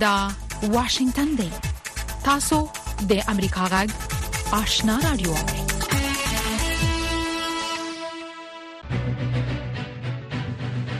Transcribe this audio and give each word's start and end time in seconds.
دا 0.00 0.28
واشنگتن 0.62 1.24
دی 1.36 1.48
تاسو 2.24 2.58
د 3.08 3.12
امریکا 3.32 3.64
غږ 3.72 3.88
آشنا 4.60 4.94
رادیو 5.04 5.34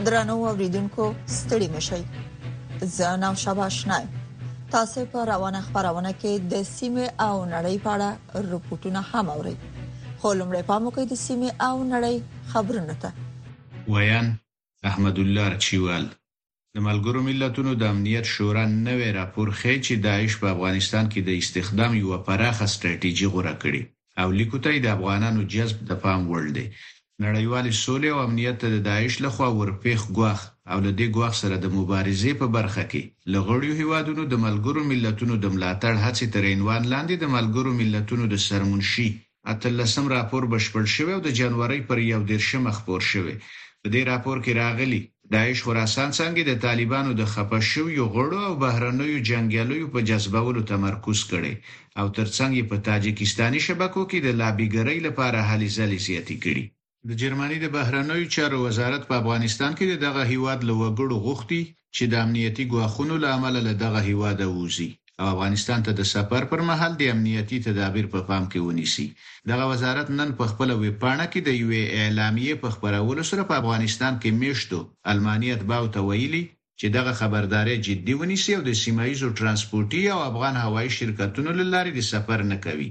درنو 0.07 0.37
اوریدونکو 0.49 1.07
ستړي 1.37 1.69
مشي 1.77 2.03
زه 2.99 3.17
نام 3.23 3.35
شبا 3.45 3.67
آشنا 3.67 3.99
تاسو 4.77 5.07
په 5.17 5.25
روانه 5.33 5.65
خبرونه 5.71 6.15
کې 6.21 6.53
د 6.55 6.69
سیمه 6.73 7.09
او 7.29 7.33
نړۍ 7.47 7.83
په 7.89 7.97
اړه 7.97 8.53
رپورټونه 8.53 9.05
هم 9.13 9.33
اورئ 9.39 9.57
خو 9.65 10.37
لمړی 10.43 10.67
پام 10.73 10.91
وکړئ 10.91 11.09
د 11.15 11.23
سیمه 11.25 11.59
او 11.71 11.75
نړۍ 11.83 12.55
خبرونه 12.55 13.01
ته 13.05 13.93
ویان 13.97 14.33
احمد 14.93 15.25
الله 15.27 15.49
رچیوال 15.59 16.13
د 16.77 16.79
ملګرو 16.89 17.21
ملتونو 17.29 17.71
د 17.77 17.83
امنیت 17.95 18.27
شورا 18.35 18.65
نوې 18.89 19.09
راپور 19.19 19.49
ښیي 19.61 19.79
چې 19.87 19.95
داعش 20.07 20.33
په 20.43 20.47
افغانستان 20.55 21.05
کې 21.13 21.21
د 21.23 21.31
استخدام 21.43 21.93
یو 22.03 22.11
پراخه 22.27 22.67
ستراتیژي 22.75 23.27
غوړه 23.33 23.55
کړې 23.63 23.83
او 24.23 24.29
لیکوتای 24.39 24.77
د 24.81 24.87
افغانانو 24.97 25.41
جذب 25.55 25.79
د 25.89 25.91
پام 26.05 26.21
وړ 26.33 26.45
دی 26.57 26.67
نړیوال 27.27 27.67
سولې 27.85 28.09
او 28.15 28.19
امنیت 28.29 28.57
ته 28.63 28.67
د 28.75 28.79
داعش 28.91 29.15
لخوا 29.25 29.49
ورپېخ 29.59 30.01
غواخ 30.17 30.41
او 30.73 30.79
له 30.85 30.91
دې 30.99 31.07
غواخ 31.15 31.33
سره 31.43 31.57
د 31.59 31.67
مبارزې 31.79 32.33
په 32.41 32.47
برخه 32.57 32.83
کې 32.91 33.03
لغړیو 33.35 33.75
هیوادونو 33.81 34.23
د 34.33 34.35
ملګرو 34.47 34.81
ملتونو 34.93 35.35
د 35.45 35.47
ملاتړ 35.55 35.95
هڅې 36.05 36.25
تر 36.35 36.43
عنوان 36.55 36.83
لاندې 36.93 37.15
د 37.19 37.25
ملګرو 37.37 37.71
ملتونو 37.81 38.25
د 38.33 38.37
سرمنشي 38.49 39.09
اتلسم 39.53 40.05
راپور 40.17 40.43
بشپړ 40.53 40.85
شوی 40.95 41.13
او 41.17 41.23
د 41.27 41.31
جنوري 41.39 41.81
پر 41.89 41.99
1 42.19 42.29
دیرشم 42.31 42.65
خبر 42.77 43.01
شوی 43.13 43.35
په 43.83 43.87
دې 43.93 44.03
راپور 44.11 44.37
کې 44.45 44.53
راغلي 44.63 45.03
د 45.35 45.37
شوراسان 45.61 46.11
څنګه 46.21 46.43
د 46.47 46.53
طالبانو 46.67 47.11
د 47.21 47.23
خپه 47.33 47.59
شویو 47.73 48.05
غړو 48.15 48.39
او 48.49 48.55
بهرنیو 48.65 49.25
جنگیالیو 49.29 49.93
په 49.95 50.01
جذبولو 50.09 50.61
تمرکز 50.73 51.19
کړي 51.33 51.55
او 52.01 52.07
ترڅنګ 52.19 52.53
په 52.71 52.77
تاجکستاني 52.89 53.61
شبکو 53.67 54.03
کې 54.11 54.19
د 54.23 54.29
لابیګری 54.41 54.99
لپاره 55.07 55.39
هلي 55.51 55.69
ځلې 55.79 55.99
زیاتې 56.09 56.37
کړي 56.45 56.65
د 57.09 57.11
جرمني 57.21 57.59
د 57.63 57.67
بهرنیو 57.77 58.31
چارو 58.35 58.59
وزارت 58.67 59.03
په 59.09 59.15
افغانستان 59.21 59.71
کې 59.79 59.85
دغه 60.07 60.23
هیواد 60.33 60.61
له 60.69 60.75
وګړو 60.83 61.17
غوښتي 61.27 61.61
چې 61.97 62.05
د 62.13 62.15
امنیتي 62.25 62.65
ګواښونو 62.73 63.15
لامل 63.25 63.55
له 63.69 63.73
دغه 63.85 64.01
هیواد 64.09 64.39
ووزي 64.47 64.91
او 65.21 65.27
افغانستان 65.35 65.81
ته 65.87 65.93
د 66.01 66.03
سفر 66.15 66.43
پر 66.51 66.61
مهال 66.69 66.93
د 67.01 67.13
امنیتي 67.15 67.59
تدابیر 67.67 68.07
په 68.15 68.21
پام 68.29 68.45
کې 68.53 68.61
ونیسي 68.69 69.07
دغه 69.51 69.65
وزارت 69.73 70.09
نن 70.19 70.29
په 70.39 70.45
خپل 70.53 70.69
وی 70.81 70.91
پاڼه 71.03 71.27
کې 71.33 71.41
د 71.49 71.51
یو 71.63 71.71
اعلامیه 72.03 72.55
په 72.63 72.69
خبرولو 72.75 73.25
سره 73.31 73.43
په 73.51 73.55
افغانستان 73.63 74.13
کې 74.23 74.31
میشتو 74.43 74.79
المانیت 75.13 75.67
باو 75.73 75.87
ته 75.97 76.01
ویلي 76.09 76.43
چې 76.81 76.87
دغه 76.97 77.13
خبرداري 77.21 77.75
جدي 77.89 78.15
ونیسي 78.21 78.53
او 78.59 78.63
د 78.69 78.73
سیمایي 78.85 79.15
ترانسپورتي 79.41 80.03
او 80.15 80.19
افغان 80.31 80.57
هوایي 80.65 80.91
شرکتونو 80.99 81.51
لپاره 81.61 81.93
د 81.97 82.01
سفر 82.13 82.45
نه 82.53 82.57
کوي 82.69 82.89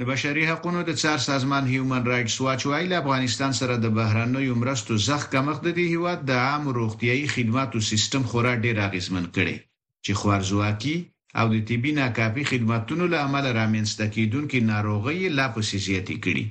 د 0.00 0.08
بشري 0.12 0.44
حقوقو 0.52 0.80
د 0.88 0.92
څار 1.02 1.18
سازمان 1.28 1.68
هیومن 1.72 2.02
رائټس 2.12 2.36
واچ 2.46 2.60
وایي 2.70 2.86
له 2.92 2.96
افغانستان 3.04 3.52
سره 3.60 3.76
د 3.84 3.92
بهرنیو 3.98 4.54
مرستو 4.62 4.98
زخ 5.10 5.22
کمښت 5.34 5.60
د 5.66 5.70
دې 5.76 5.86
هیواد 5.94 6.24
د 6.30 6.40
عام 6.46 6.64
روغتيایي 6.80 7.26
خدماتو 7.36 7.84
سیستم 7.90 8.26
خورا 8.32 8.54
ډیر 8.64 8.82
اغیزمن 8.88 9.24
کړي 9.36 9.56
چې 10.04 10.12
خوارزواکي 10.22 10.96
او 11.40 11.46
د 11.54 11.56
طبي 11.68 11.92
ناکافي 12.00 12.42
خدماتونو 12.52 13.04
له 13.12 13.18
امله 13.26 13.50
رامنځته 13.60 14.04
کیدونکې 14.16 14.58
ناروغۍ 14.72 15.18
لا 15.38 15.46
پسې 15.54 15.76
زیاتې 15.86 16.16
کړي 16.24 16.44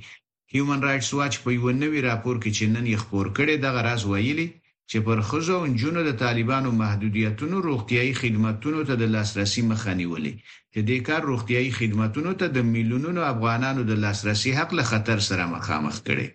هیومن 0.52 0.78
رائټس 0.88 1.10
واچ 1.18 1.34
په 1.44 1.48
یو 1.58 1.68
نوي 1.84 2.00
راپور 2.08 2.36
کې 2.42 2.50
چې 2.56 2.64
نن 2.74 2.84
یې 2.92 2.98
خبر 3.02 3.26
کړي 3.38 3.54
دغه 3.66 3.80
راز 3.88 4.02
ویلي 4.10 4.46
چې 4.90 4.96
پر 5.06 5.18
خزو 5.28 5.54
او 5.60 5.66
جنونو 5.80 6.00
د 6.08 6.12
طالبانو 6.24 6.70
محدودیتونو 6.82 7.56
روغتيایي 7.68 8.14
خدماتونو 8.22 8.80
ته 8.88 8.94
د 9.02 9.04
لاسرسي 9.14 9.62
مخه 9.70 9.92
نیولې 10.00 10.32
چې 10.72 10.80
د 10.88 10.90
کار 11.08 11.20
روغتيایي 11.30 11.70
خدماتونو 11.78 12.30
ته 12.40 12.46
د 12.56 12.58
میلیونونو 12.72 13.20
افغانانو 13.32 13.80
د 13.90 13.92
لاسرسي 14.04 14.50
حق 14.58 14.70
له 14.78 14.84
خطر 14.90 15.18
سره 15.28 15.44
مخامخ 15.56 15.96
کړي 16.08 16.28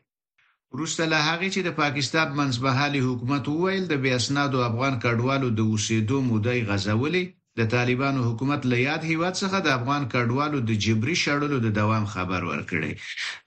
روسته 0.79 1.03
له 1.13 1.19
هغه 1.29 1.47
چې 1.53 1.61
د 1.63 1.69
پاکستان 1.81 2.27
منځبهالي 2.39 3.01
حکومت 3.07 3.43
وویل 3.49 3.83
د 3.87 3.95
بیا 4.03 4.15
اسنادو 4.21 4.57
افغان 4.69 4.93
کډوالو 5.03 5.47
د 5.57 5.59
اوسېدو 5.71 6.15
مودې 6.29 6.57
غزولې 6.69 7.23
د 7.59 7.61
طالبانو 7.75 8.19
حکومت 8.29 8.61
له 8.71 8.77
یاد 8.87 9.01
هیواد 9.11 9.33
څخه 9.43 9.57
د 9.61 9.67
افغان 9.77 10.03
کډوالو 10.13 10.57
د 10.69 10.71
جبري 10.85 11.15
شړلو 11.23 11.57
د 11.61 11.67
دوام 11.79 12.05
خبر 12.13 12.41
ورکړي 12.51 12.91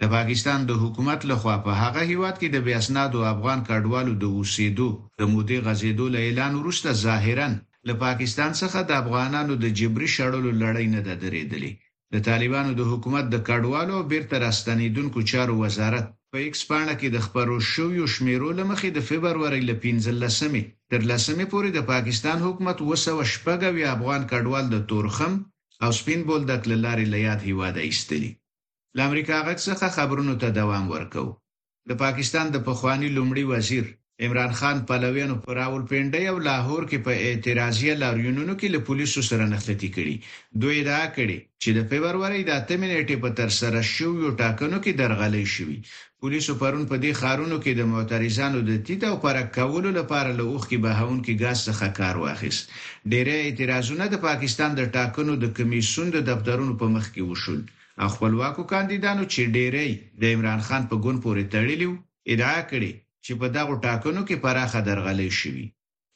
د 0.00 0.02
پاکستان 0.16 0.60
د 0.64 0.72
حکومت 0.82 1.20
له 1.30 1.34
خوا 1.40 1.56
په 1.66 1.72
هغه 1.82 2.02
هیواد 2.10 2.34
کې 2.40 2.48
د 2.50 2.58
بیا 2.66 2.76
اسناد 2.82 3.10
او 3.16 3.22
افغان 3.34 3.58
کډوالو 3.68 4.12
د 4.22 4.24
اوسېدو 4.38 4.88
د 5.18 5.20
مودې 5.32 5.58
غزیدو 5.66 6.06
له 6.14 6.18
اعلان 6.26 6.52
وروسته 6.56 6.88
ظاهرا 7.06 7.48
له 7.88 7.92
پاکستان 8.04 8.50
څخه 8.62 8.78
د 8.84 8.92
افغانانو 9.02 9.52
د 9.62 9.66
جبري 9.78 10.08
شړلو 10.16 10.50
لړۍ 10.62 10.86
نه 10.94 11.00
درېدلې 11.24 11.72
د 12.12 12.16
طالبانو 12.28 12.70
د 12.78 12.82
حکومت 12.90 13.24
د 13.30 13.36
کډوالو 13.48 13.96
بیرته 14.10 14.34
راستنیدونکو 14.46 15.18
چارو 15.30 15.54
وزارت 15.64 16.06
په 16.36 16.42
ایکس 16.46 16.62
پاڼه 16.68 16.94
کې 17.00 17.08
د 17.10 17.16
خبرو 17.24 17.56
شویو 17.72 18.06
شمیرو 18.14 18.48
لمخې 18.58 18.88
د 18.96 19.00
فبرवरी 19.08 19.60
ل 19.68 19.72
15مې 19.84 20.62
تر 20.90 21.00
لسمې 21.10 21.44
پورې 21.52 21.68
د 21.74 21.80
پاکستان 21.92 22.38
حکومت 22.46 22.78
وسو 22.88 23.12
شپږوي 23.34 23.84
افغان 23.94 24.22
کډوال 24.30 24.66
د 24.70 24.78
تورخم 24.88 25.34
او 25.84 25.90
سپین 25.98 26.20
بولدک 26.30 26.62
لارې 26.84 27.06
لیاد 27.14 27.40
هیواده 27.48 27.80
ایستلی 27.88 28.30
د 28.96 29.08
امریکا 29.08 29.36
غږ 29.46 29.58
څخه 29.68 29.86
خبرونو 29.96 30.34
ته 30.42 30.48
دوام 30.62 30.84
ورکو 30.94 31.24
د 31.90 32.00
پاکستان 32.04 32.46
د 32.54 32.64
پخوانی 32.68 33.08
لومړي 33.18 33.44
وزیر 33.52 33.84
عمران 34.26 34.52
خان 34.58 34.80
پلویانو 34.88 35.36
پر 35.44 35.54
راول 35.60 35.84
پینډي 35.92 36.24
او 36.32 36.36
لاهور 36.48 36.82
کې 36.90 37.04
په 37.06 37.12
اعتراضي 37.28 37.88
لاریونونو 38.02 38.54
کې 38.60 38.68
له 38.74 38.78
پولیسو 38.88 39.20
سره 39.30 39.44
نښلتي 39.54 39.88
کړي 39.96 40.16
دوی 40.64 40.82
دا 40.90 41.00
کړي 41.16 41.38
چې 41.62 41.70
د 41.78 41.80
فبرवरी 41.92 42.42
د 42.48 42.50
8 42.58 42.84
نیټې 42.84 43.16
په 43.24 43.30
تر 43.40 43.50
سره 43.60 43.80
شو 43.94 44.10
یو 44.24 44.30
ټاکنو 44.42 44.76
کې 44.84 44.98
درغلې 45.02 45.46
شوې 45.54 45.78
پولیسو 46.26 46.54
پرون 46.62 46.84
په 46.92 46.96
دې 47.04 47.10
خارونو 47.20 47.56
کې 47.64 47.72
د 47.74 47.82
معترضانو 47.92 48.58
د 48.68 48.70
تیته 48.86 49.06
او 49.12 49.16
پر 49.24 49.36
کولو 49.56 49.90
لپاره 49.98 50.30
له 50.38 50.44
اوخ 50.50 50.62
کې 50.70 50.78
بهاون 50.84 51.18
کې 51.26 51.32
غاز 51.42 51.58
څخه 51.68 51.86
کار 51.98 52.14
واخیست 52.24 52.64
ډیره 53.12 53.34
اعتراضونه 53.46 54.04
د 54.08 54.16
پاکستان 54.28 54.70
د 54.76 54.82
ټاکنو 54.96 55.32
د 55.42 55.46
کمیسون 55.58 56.06
د 56.16 56.18
دفترونو 56.30 56.72
په 56.80 56.86
مخ 56.94 57.04
کې 57.14 57.22
وشول 57.30 57.60
خپلواکو 58.14 58.62
کاندیدانو 58.72 59.24
چې 59.32 59.52
ډیره 59.56 59.84
د 60.20 60.36
عمران 60.36 60.60
خان 60.68 60.82
په 60.90 60.94
ګون 61.04 61.16
پورې 61.24 61.42
تړلیو 61.54 61.92
ادعا 62.32 62.58
کړې 62.70 62.92
چې 63.24 63.32
په 63.40 63.46
دغه 63.56 63.74
ټاکنو 63.86 64.20
کې 64.28 64.36
پراخه 64.44 64.80
درغلي 64.88 65.30
شوه 65.40 65.66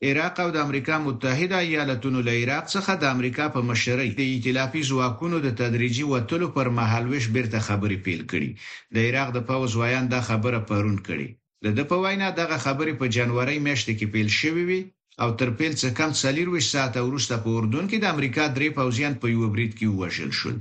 عراق 0.07 0.37
او 0.45 0.51
د 0.53 0.57
امریکا 0.67 0.95
متحده 1.07 1.57
ایالاتونو 1.69 2.19
له 2.27 2.33
عراق 2.43 2.65
څخه 2.75 2.93
د 2.97 3.05
امریکا 3.15 3.45
په 3.55 3.61
مشرۍ 3.71 4.09
د 4.21 4.23
ائتلافي 4.33 4.83
ځواکونو 4.91 5.37
د 5.47 5.49
تدریجي 5.61 6.05
وټلو 6.13 6.47
پر 6.57 6.67
مهالويش 6.79 7.25
بیرته 7.35 7.59
خبري 7.69 7.99
پیل 8.07 8.23
کړي 8.31 8.51
د 8.95 8.97
عراق 9.09 9.29
د 9.33 9.39
پوز 9.49 9.71
وایان 9.81 10.05
دا 10.15 10.21
خبره 10.29 10.59
پرون 10.69 10.97
کړي 11.07 11.29
د 11.65 11.67
د 11.79 11.81
په 11.91 11.97
وینا 12.05 12.29
دغه 12.41 12.57
خبره 12.65 12.93
په 13.01 13.07
جنوري 13.17 13.59
میاشت 13.67 13.89
کې 13.99 14.07
پیل 14.15 14.29
شوې 14.41 14.65
وي 14.71 14.81
او 15.23 15.29
تر 15.41 15.49
پیل 15.59 15.73
څخه 15.81 15.93
کم 16.01 16.11
24 16.15 16.73
ساعته 16.75 16.99
وروسته 17.09 17.35
په 17.45 17.49
اردن 17.59 17.85
کې 17.91 17.99
د 18.01 18.07
امریکا 18.15 18.45
درې 18.57 18.69
پوزیان 18.79 19.15
په 19.23 19.27
یو 19.37 19.47
برید 19.55 19.73
کې 19.79 19.87
وژل 20.01 20.33
شول 20.41 20.57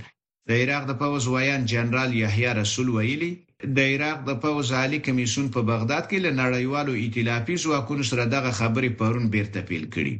د 0.47 0.51
عراق 0.61 0.83
د 0.87 0.91
پوز 1.01 1.23
وایان 1.33 1.61
جنرال 1.73 2.11
یحیی 2.23 2.51
رسول 2.61 2.87
ویلي 2.95 3.31
د 3.61 3.79
عراق 3.91 4.17
د 4.29 4.35
پوز 4.41 4.67
عالی 4.79 4.97
کمیشن 5.07 5.45
په 5.55 5.61
بغداد 5.69 6.03
کې 6.09 6.19
له 6.25 6.31
نړیوالو 6.41 6.91
ائتلافي 7.03 7.55
ځواکونو 7.63 8.03
سره 8.11 8.23
دغه 8.35 8.51
خبرې 8.59 8.89
پرون 8.99 9.25
بیرته 9.35 9.59
پیل 9.69 9.85
کړې 9.95 10.15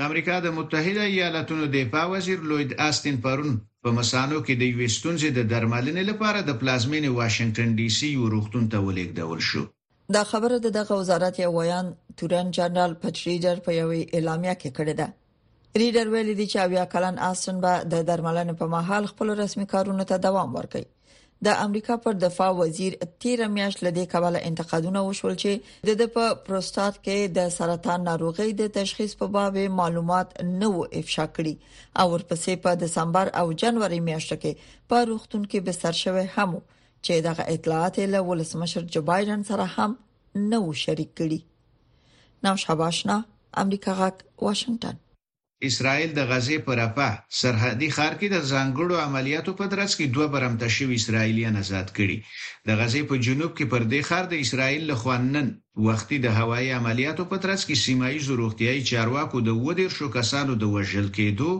د 0.00 0.06
امریکا 0.08 0.36
د 0.46 0.54
متحده 0.58 1.04
ایالاتونو 1.14 1.64
دفاع 1.76 2.02
وزیر 2.12 2.38
لوید 2.50 2.70
آستین 2.88 3.16
پرون 3.28 3.54
په 3.86 3.94
مسانو 4.00 4.38
کې 4.46 4.54
د 4.56 4.62
یوې 4.72 4.88
ستونزې 4.96 5.28
د 5.38 5.48
درملنې 5.54 6.02
لپاره 6.10 6.38
د 6.50 6.60
پلازمینې 6.64 7.10
واشنگټن 7.20 7.68
ډي 7.80 7.88
سي 8.00 8.08
یو 8.18 8.24
روغتون 8.36 8.64
ته 8.76 8.82
ولیږدول 8.86 9.40
شو 9.48 9.62
دا 10.18 10.22
خبره 10.34 10.56
د 10.68 10.76
دغه 10.78 10.92
وزارت 11.02 11.34
یو 11.44 11.50
ویان 11.58 11.86
تورن 12.18 12.46
جنرال 12.60 12.92
پټریډر 13.02 13.56
په 13.64 13.70
یوې 13.80 14.00
اعلامیه 14.16 14.54
کې 14.60 14.70
کړې 14.78 14.94
ده 15.00 15.08
ریډر 15.82 16.04
ویلي 16.14 16.34
دی 16.40 16.46
چې 16.52 16.58
اویا 16.66 16.84
کلن 16.94 17.16
آستین 17.32 17.56
به 17.66 17.72
د 17.92 18.08
درملنې 18.08 18.54
په 18.60 18.66
محل 18.78 19.04
خپل 19.16 19.28
رسمي 19.44 19.66
کارونو 19.76 20.04
ته 20.12 20.16
دوام 20.28 20.50
ورکړي 20.60 20.84
د 21.46 21.52
امریکا 21.64 21.94
پر 22.04 22.12
دفاع 22.22 22.48
وزیر 22.56 22.94
13 23.24 23.46
میاشت 23.52 23.78
لدې 23.84 24.04
کبله 24.14 24.40
انتقادونه 24.48 25.02
وشول 25.06 25.36
چې 25.42 25.52
د 25.88 25.96
د 26.00 26.10
په 26.16 26.24
پروستات 26.48 26.94
کې 26.98 27.32
د 27.38 27.48
سرطان 27.58 28.04
ناروغي 28.08 28.48
د 28.60 28.64
تشخیص 28.74 29.14
په 29.22 29.28
باب 29.38 29.56
معلومات 29.78 30.34
نه 30.60 30.68
و 30.74 30.84
افشا 31.02 31.26
کړي 31.40 31.54
او 32.02 32.06
ورپسې 32.14 32.52
په 32.68 32.80
دسمبر 32.84 33.32
او 33.42 33.46
جنوري 33.64 34.00
میاشت 34.12 34.30
کې 34.42 34.52
په 34.94 35.10
روغتون 35.12 35.42
کې 35.50 35.58
به 35.66 35.72
سرشوي 35.82 36.26
هم 36.36 36.50
چې 37.04 37.14
دغه 37.28 37.42
اطلاعات 37.58 37.96
له 38.14 38.20
ولسمشر 38.30 38.82
جو 38.96 39.00
بایدن 39.12 39.40
سره 39.52 39.66
هم 39.78 39.90
نه 40.50 40.58
و 40.66 40.70
شریک 40.86 41.10
کړي 41.22 41.40
نو 42.46 42.52
شباشنا 42.64 43.16
امریکا 43.64 43.92
غاک 44.00 44.16
واشنگټن 44.48 44.96
اسرائیل 45.68 46.10
د 46.18 46.20
غزې 46.30 46.56
پر 46.66 46.76
افه 46.88 47.08
سرحدي 47.40 47.88
ښار 47.96 48.14
کې 48.20 48.28
د 48.32 48.38
ځانګړو 48.52 48.94
عملیاتو 49.06 49.50
په 49.60 49.64
درس 49.72 49.92
کې 49.98 50.06
دوه 50.14 50.26
برمته 50.34 50.68
شوی 50.76 50.94
اسرائیلیان 51.00 51.54
آزاد 51.62 51.88
کړي 51.98 52.18
د 52.68 52.70
غزې 52.80 53.02
په 53.10 53.14
جنوب 53.26 53.52
کې 53.58 53.64
پر 53.72 53.82
دې 53.92 54.00
ښار 54.08 54.24
د 54.30 54.34
اسرائیل 54.44 54.82
له 54.90 54.96
خوانن 55.02 55.46
وختي 55.86 56.18
د 56.24 56.28
هوایي 56.38 56.70
عملیاتو 56.80 57.22
په 57.32 57.36
درس 57.44 57.62
کې 57.68 57.80
سیمایي 57.86 58.20
ضرورتيایي 58.28 58.82
چارواکو 58.90 59.36
د 59.48 59.50
ودیر 59.64 59.90
شو 59.98 60.06
کسانو 60.18 60.52
د 60.62 60.64
وژل 60.74 61.08
کېدو 61.18 61.50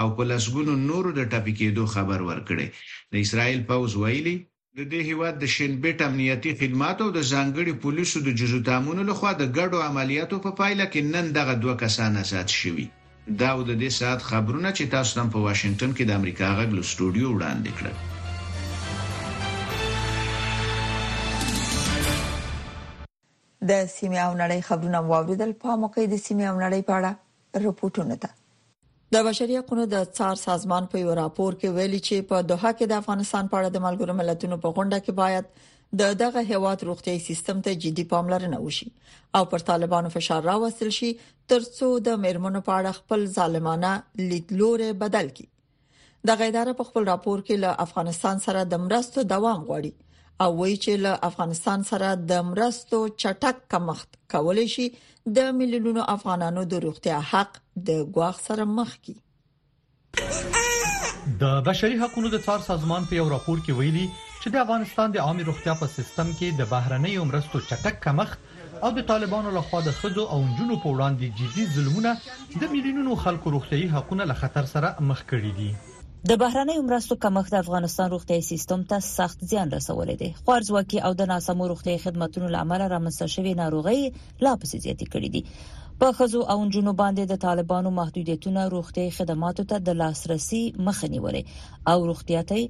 او 0.00 0.06
په 0.16 0.22
لسګونو 0.30 0.72
نورو 0.90 1.10
د 1.18 1.20
ټاپي 1.32 1.52
کېدو 1.60 1.84
خبر 1.94 2.18
ورکړي 2.30 2.66
د 3.12 3.14
اسرائیل 3.24 3.60
پوز 3.70 3.90
ویلي 4.02 4.36
د 4.78 4.80
دې 4.92 5.00
هیواد 5.10 5.34
د 5.38 5.44
شینبټ 5.54 5.98
امنیتي 6.10 6.50
خدماتو 6.60 7.04
د 7.16 7.18
ځانګړي 7.32 7.72
پولیسو 7.84 8.18
د 8.22 8.28
جزو 8.38 8.58
تامونو 8.70 9.02
لخوا 9.10 9.32
د 9.40 9.44
ګډو 9.58 9.78
عملیاتو 9.90 10.36
په 10.44 10.50
پا 10.52 10.56
پایله 10.60 10.86
کې 10.92 11.00
نن 11.14 11.24
دغه 11.38 11.54
دوه 11.62 11.74
کسان 11.84 12.12
آزاد 12.24 12.48
شوي 12.60 12.88
دا 13.36 13.48
د 13.68 13.74
دې 13.80 13.88
ساعت 13.94 14.22
خبرونه 14.26 14.70
چې 14.76 14.88
تاسو 14.92 15.18
نن 15.20 15.30
په 15.32 15.42
واشنگټن 15.46 15.90
کې 15.96 16.04
د 16.10 16.14
امریکا 16.18 16.48
غږ 16.58 16.76
له 16.76 16.82
سټوډیو 16.90 17.32
وړاندې 17.32 17.70
کړل 17.78 17.96
د 23.70 23.86
سیمه 23.96 24.20
او 24.26 24.32
نړۍ 24.42 24.60
خبرونه 24.68 25.00
واوریدل 25.10 25.52
په 25.64 25.76
موقع 25.82 26.06
د 26.12 26.16
سیمه 26.26 26.46
او 26.52 26.56
نړۍ 26.64 26.80
په 26.90 26.94
اړه 27.00 27.66
رپورټونه 27.66 28.16
ده 28.22 28.30
د 29.16 29.26
بشري 29.28 29.58
حقوقو 29.58 29.86
د 29.96 30.08
څار 30.16 30.40
سازمان 30.46 30.86
په 30.94 31.04
یو 31.04 31.18
راپور 31.22 31.60
کې 31.60 31.74
ویلي 31.76 32.00
چې 32.08 32.26
په 32.32 32.42
دوحه 32.54 32.72
کې 32.78 32.92
د 32.92 33.02
افغانستان 33.02 33.52
په 33.52 33.58
اړه 33.60 33.76
د 33.76 33.84
ملګرو 33.88 34.18
ملتونو 34.22 34.58
په 34.64 34.72
غونډه 34.76 35.04
کې 35.04 35.12
باید 35.22 35.76
د 35.96 36.14
دغه 36.20 36.40
هیواد 36.48 36.82
روغتیاي 36.86 37.18
سیستم 37.26 37.60
ته 37.66 37.74
جدي 37.82 38.04
پاملرنه 38.08 38.56
وشي 38.64 38.88
او 39.38 39.44
پر 39.52 39.58
طالبانو 39.68 40.08
فشار 40.16 40.42
راوستل 40.48 40.90
شي 40.96 41.10
ترڅو 41.52 41.88
د 42.08 42.18
میرمنو 42.24 42.60
په 42.66 42.72
اړه 42.78 42.90
خپل 42.98 43.20
ظالمانه 43.36 43.92
لیدلوري 44.32 44.88
بدل 45.04 45.30
کړي 45.38 46.10
د 46.30 46.36
غیداره 46.42 46.74
په 46.82 46.88
خپل 46.90 47.08
راپور 47.12 47.44
کې 47.46 47.62
له 47.64 47.72
افغانستان 47.86 48.42
سره 48.46 48.66
د 48.74 48.82
مرستو 48.84 49.24
دوام 49.32 49.64
غواړي 49.70 50.44
او 50.46 50.50
وایي 50.60 50.76
چې 50.82 50.92
له 51.06 51.12
افغانستان 51.30 51.80
سره 51.94 52.12
د 52.34 52.44
مرستو 52.50 53.00
چټک 53.14 53.56
کمښت 53.74 54.20
کولای 54.36 54.68
شي 54.76 54.86
د 55.38 55.50
ملیونو 55.62 56.04
افغانانو 56.18 56.66
د 56.74 56.84
روغتیا 56.88 57.22
حق 57.34 57.56
د 57.90 58.04
ګواښ 58.04 58.46
سره 58.52 58.70
مخ 58.76 58.94
کړي 59.08 60.46
د 61.40 61.42
بشري 61.70 61.96
حقوقو 62.04 62.28
د 62.32 62.36
څار 62.48 62.60
سازمان 62.72 63.02
په 63.10 63.14
یو 63.22 63.26
راپور 63.36 63.58
کې 63.66 63.76
ویلي 63.82 64.06
چې 64.42 64.48
د 64.50 64.56
افغانستان 64.64 65.08
د 65.14 65.18
عامه 65.24 65.44
روغتیا 65.48 65.72
په 65.78 65.86
سیستم 65.92 66.28
کې 66.38 66.50
د 66.58 66.66
بهرنیو 66.72 67.22
مرستو 67.30 67.60
چټک 67.68 67.96
کمښت 68.04 68.84
او 68.86 68.90
د 68.98 69.06
طالبانو 69.10 69.54
لخوا 69.56 69.80
د 69.86 69.94
خزو 70.00 70.24
او 70.34 70.38
جنونو 70.42 70.76
په 70.82 70.90
وړاندې 70.94 71.34
جدي 71.38 71.64
ظلمونه 71.76 72.10
د 72.62 72.70
میلیونونو 72.74 73.16
خلکو 73.22 73.52
روغتيي 73.54 73.88
حقونه 73.94 74.28
له 74.32 74.36
خطر 74.42 74.68
سره 74.74 75.08
مخ 75.08 75.24
کړي 75.30 75.52
دي 75.60 75.70
د 76.30 76.38
بهرنیو 76.42 76.84
مرستو 76.90 77.16
کمښت 77.24 77.54
د 77.56 77.60
افغانستان 77.64 78.14
روغتيي 78.14 78.46
سیستم 78.50 78.86
ته 78.92 79.06
سخت 79.08 79.44
زیان 79.54 79.74
رسولی 79.78 80.16
دی 80.22 80.30
خوارځواکي 80.44 80.98
او 81.08 81.12
د 81.22 81.30
ناسمو 81.32 81.70
روغتيي 81.74 81.98
خدماتو 82.04 82.52
لامل 82.58 82.86
رامنځته 82.94 83.34
شوی 83.34 83.58
ناروغي 83.62 84.00
لا 84.04 84.52
پسې 84.62 84.76
زیاتې 84.84 85.06
کړې 85.12 85.28
دي 85.34 85.42
په 86.02 86.12
خزو 86.16 86.40
او 86.52 86.56
جنو 86.74 86.90
باندې 86.98 87.22
د 87.28 87.38
طالبانو 87.42 87.90
محدودیتونه 87.94 88.64
روغتي 88.74 89.04
خدماتو 89.14 89.62
ته 89.70 89.78
د 89.86 89.94
لاسرسي 90.00 90.60
مخه 90.88 91.06
نیولې 91.12 91.86
او 91.92 92.04
روغتياتي 92.10 92.60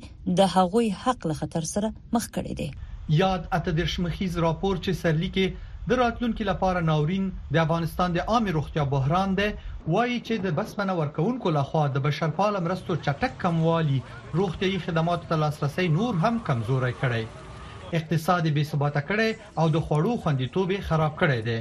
د 0.40 0.46
هغوی 0.52 0.86
حق 1.00 1.25
له 1.30 1.34
خطر 1.40 1.66
سره 1.70 1.90
مخ 2.14 2.28
کړي 2.36 2.54
دي 2.60 3.19
یاد 3.19 3.42
اته 3.58 3.75
د 3.80 3.90
شمخیز 3.94 4.38
راپور 4.44 4.80
چې 4.86 5.00
سرلیکې 5.00 5.90
د 5.90 6.00
راتلونکو 6.02 6.46
لپاره 6.50 6.84
ناورین 6.86 7.26
د 7.56 7.60
افغانستان 7.64 8.14
د 8.16 8.25
عامه 8.34 8.54
روغتیا 8.58 8.86
بحران 8.94 9.34
دی 9.42 9.48
وایي 9.48 10.16
چې 10.20 10.44
د 10.48 10.54
بسمنه 10.60 10.94
ورکوونکو 11.02 11.52
لخوا 11.58 11.82
د 11.98 12.04
بشرپال 12.08 12.56
مرستو 12.69 12.96
چټک 13.08 13.36
کموالی 13.44 13.98
روغتي 14.40 14.72
خدماتو 14.86 15.31
ته 15.34 15.42
لاسرسي 15.44 15.86
نور 15.98 16.24
هم 16.24 16.40
کمزوري 16.48 16.94
کړي 17.02 17.94
اقتصاد 18.00 18.48
بې 18.52 18.70
ثباته 18.72 19.04
کړي 19.12 19.60
او 19.60 19.74
د 19.78 19.86
خوړو 19.88 20.22
خوندیتوب 20.24 20.74
خراب 20.90 21.20
کړي 21.24 21.50
دي 21.50 21.58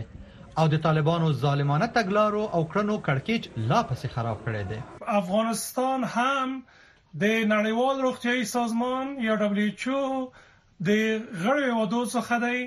او 0.60 0.64
د 0.74 0.78
طالبانو 0.88 1.28
ظالمانه 1.44 1.88
تګلارو 1.98 2.44
او 2.56 2.62
کړنو 2.72 2.96
کړکیچ 3.08 3.44
لا 3.72 3.80
پسې 3.90 4.08
خراب 4.16 4.38
کړی 4.46 4.64
دی 4.70 4.80
افغانستان 5.22 6.00
هم 6.16 6.48
د 7.24 7.26
نړیوال 7.54 7.96
روغتیاي 8.08 8.44
سازمان 8.54 9.14
یا 9.28 9.36
WHO 9.44 10.02
د 10.88 10.92
غړو 11.44 11.68
وادو 11.80 12.02
څخه 12.16 12.34
دی 12.46 12.58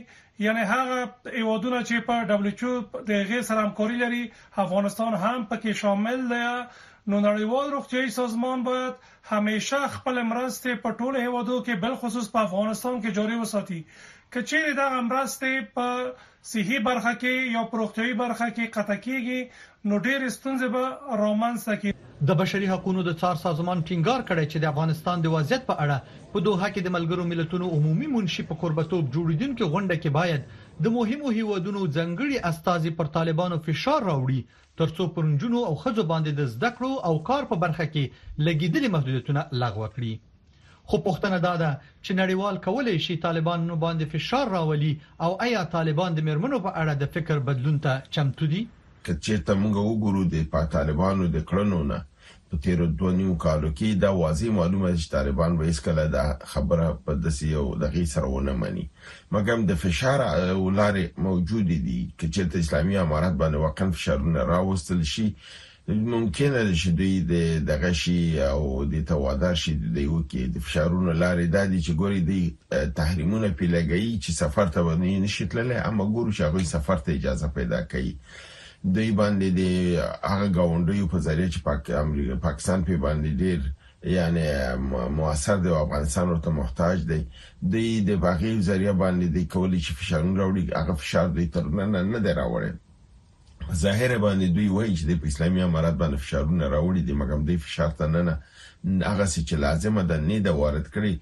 یعنی 0.47 0.63
هغه 0.73 0.99
ایوادونه 1.41 1.79
چې 1.89 2.07
په 2.11 2.39
WHO 2.43 3.03
د 3.11 3.29
غیر 3.31 3.43
سره 3.49 3.65
همکاري 3.67 3.97
لري 4.05 4.23
افغانستان 4.67 5.13
هم 5.25 5.39
پکې 5.51 5.71
شامل 5.83 6.25
دی 6.35 6.45
نو 7.09 7.19
نړیوال 7.25 7.71
روغتيایي 7.75 8.11
سازمان 8.15 8.63
باید 8.65 8.95
همیشه 9.31 9.79
خپل 9.93 10.19
مرستې 10.33 10.75
په 10.87 10.97
ټولو 10.99 11.23
هیوادو 11.27 11.61
کې 11.69 11.77
بل 11.85 11.95
خصوص 12.03 12.29
په 12.35 12.43
افغانستان 12.49 12.99
کې 13.03 13.15
جاري 13.21 13.39
وساتي 13.45 13.79
کچېره 14.35 14.75
دا 14.81 14.89
مرستې 15.07 15.53
په 15.79 15.89
صحي 16.51 16.83
برخه 16.91 17.15
کې 17.23 17.35
یا 17.57 17.65
پروختي 17.73 18.11
برخه 18.23 18.51
کې 18.57 18.73
قطع 18.77 18.99
کیږي 19.09 19.41
نو 19.89 20.05
ډېر 20.09 20.29
ستونزې 20.37 20.69
به 20.77 21.19
رامنځته 21.25 21.81
کیږي 21.83 22.00
د 22.29 22.35
بشري 22.39 22.67
حقوقو 22.69 23.03
د 23.05 23.13
څار 23.21 23.37
سازمان 23.43 23.83
ټینګار 23.89 24.23
کړی 24.31 24.43
چې 24.49 24.59
د 24.63 24.67
افغانستان 24.71 25.23
د 25.27 25.31
وضعیت 25.35 25.63
په 25.69 25.75
اړه 25.85 26.27
په 26.33 26.43
دوه 26.49 26.67
کې 26.73 26.85
د 26.87 26.93
ملګرو 26.97 27.25
ملتونو 27.29 27.69
عمومي 27.77 28.09
منشي 28.17 28.43
په 28.51 28.59
قربتوب 28.65 29.07
جوړیدونکو 29.15 29.69
غونډه 29.75 29.97
کې 30.03 30.11
باید 30.17 30.83
د 30.87 30.93
مهمو 30.97 31.31
هیوادونو 31.37 31.85
ځنګړي 31.95 32.43
استاذي 32.51 32.93
پر 32.99 33.09
طالبانو 33.15 33.59
فشار 33.69 34.05
راوړي 34.09 34.67
ترڅو 34.83 35.07
پرنجونو 35.15 35.63
او 35.69 35.71
خځو 35.85 36.05
باندې 36.11 36.43
د 36.43 36.51
زده 36.57 36.71
کړو 36.75 36.99
او 37.13 37.15
کار 37.31 37.49
په 37.55 37.59
برخه 37.65 37.87
کې 37.95 38.45
لګیدلي 38.51 38.93
محدودیتونه 38.97 39.47
لغوه 39.65 39.89
کړي 39.97 40.13
خو 40.89 41.03
پوښتنه 41.09 41.41
دا 41.47 41.55
ده 41.65 41.71
چې 41.79 42.19
نړیوال 42.21 42.61
کولای 42.69 42.97
شي 43.09 43.19
طالبان 43.25 43.67
نو 43.71 43.81
باندې 43.87 44.13
فشار 44.19 44.55
راولي 44.59 44.93
او 45.29 45.33
آیا 45.49 45.65
طالبان 45.79 46.21
د 46.21 46.29
مرمنو 46.31 46.61
په 46.69 46.77
اړه 46.77 47.01
د 47.05 47.13
فکر 47.17 47.43
بدلون 47.49 47.81
ته 47.89 48.15
چمتو 48.19 48.51
دي 48.55 48.63
کچې 49.09 49.47
ته 49.51 49.59
موږ 49.65 49.91
وګورو 49.91 50.29
د 50.39 50.71
طالبانو 50.79 51.33
د 51.35 51.45
کړنو 51.51 51.83
نه 51.95 52.01
په 52.51 52.57
تیر 52.65 52.79
دوه 52.99 53.11
نیو 53.21 53.35
کالو 53.45 53.69
کې 53.79 53.89
دا 54.03 54.11
واضح 54.23 54.49
معلومه 54.59 54.89
چې 55.01 55.09
طالبان 55.17 55.51
به 55.59 55.65
هیڅکله 55.71 56.05
دا 56.17 56.25
خبره 56.53 56.87
په 57.05 57.13
دسي 57.25 57.51
او 57.61 57.67
دغه 57.83 58.03
سره 58.15 58.27
ونه 58.35 58.53
مني 58.63 58.87
مګر 59.35 59.57
د 59.67 59.73
فشار 59.83 60.19
ولارې 60.67 61.05
موجود 61.27 61.67
دي 61.87 62.01
چې 62.35 62.41
د 62.53 62.55
اسلامي 62.63 62.97
امارات 63.07 63.35
باندې 63.41 63.59
وقن 63.65 63.89
فشارونه 63.97 64.41
راوستل 64.53 65.01
شي 65.13 65.27
ممکن 66.15 66.53
ده 66.57 66.75
چې 66.81 66.89
دوی 66.99 67.15
د 67.33 67.35
دغه 67.71 67.91
شی 68.03 68.19
او 68.55 68.63
د 68.93 68.95
توادر 69.11 69.55
شي 69.63 69.73
د 69.97 69.99
یو 70.09 70.19
کې 70.31 70.43
د 70.55 70.57
فشارونو 70.67 71.11
لارې 71.23 71.47
د 71.49 71.57
دې 71.73 71.79
چې 71.87 71.93
ګوري 72.01 72.21
د 72.31 72.33
تحریمونه 72.99 73.49
په 73.59 73.65
لګي 73.77 74.11
چې 74.23 74.31
سفر 74.43 74.67
ته 74.75 74.81
ونه 74.87 75.07
نشي 75.25 75.45
تللی 75.51 75.79
اما 75.89 76.05
ګورو 76.15 76.31
چې 76.37 76.43
هغه 76.49 76.65
سفر 76.77 76.97
ته 77.05 77.11
اجازه 77.19 77.47
پیدا 77.59 77.81
کوي 77.93 78.15
دی 78.85 79.11
باندې 79.13 79.49
دی 79.57 79.71
هغه 80.33 80.49
گاونډي 80.57 81.01
په 81.13 81.19
ذریعہ 81.27 81.49
چې 81.55 81.61
پاک 81.65 81.91
امریکا 82.05 82.35
پاکستان 82.49 82.83
په 82.85 82.97
باندې 83.05 83.31
دی 83.41 83.53
یعنی 84.17 84.45
موثر 85.19 85.57
دی 85.65 85.69
افغانستان 85.85 86.27
ورته 86.29 86.51
محتاج 86.51 86.99
دی 87.11 87.21
دی 87.73 87.87
د 88.09 88.21
بغیر 88.25 88.61
ذریعہ 88.69 88.93
باندې 89.03 89.27
دی 89.35 89.45
کولی 89.55 89.81
چې 89.87 89.93
فشارونه 89.99 90.37
راوړي 90.43 90.63
هغه 90.81 90.95
فشار 91.03 91.29
دی 91.37 91.47
تر 91.57 91.65
نن 91.65 91.93
نه 92.13 92.19
دی 92.25 92.33
راوړي 92.41 92.71
ظاهر 93.83 94.11
باندې 94.25 94.47
دوی 94.57 94.69
وایي 94.77 94.97
چې 94.99 95.05
د 95.09 95.13
اسلامي 95.31 95.63
امارات 95.69 95.95
باندې 96.01 96.19
فشارونه 96.25 96.65
راوړي 96.75 97.03
دي 97.07 97.13
مګم 97.21 97.41
دوی 97.47 97.57
فشار 97.65 97.91
ته 97.99 98.07
نه 98.07 98.23
نه 98.29 98.35
هغه 99.09 99.25
چې 99.49 99.55
لازمه 99.65 100.03
ده 100.11 100.17
نه 100.29 100.37
د 100.41 100.49
وارد 100.61 100.87
کړي 100.95 101.15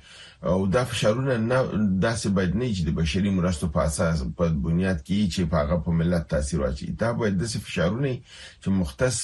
او 0.50 0.58
دا 0.76 0.82
فشارونه 0.90 1.34
نه 1.50 1.58
داسې 2.06 2.28
باید 2.36 2.52
نه 2.60 2.66
چې 2.76 2.82
د 2.86 2.90
بشري 3.00 3.30
مرستو 3.38 3.66
په 3.74 3.80
اساس 3.88 4.16
په 4.38 4.44
بنیاد 4.66 4.98
کې 5.06 5.18
چې 5.34 5.42
په 5.50 5.56
هغه 5.62 5.76
په 5.84 5.90
ملت 6.00 6.24
تاثیر 6.34 6.58
واچي 6.60 6.86
دا 7.02 7.10
باید 7.20 7.34
داسې 7.42 7.58
فشارونه 7.66 8.10
چې 8.62 8.68
مختص 8.80 9.16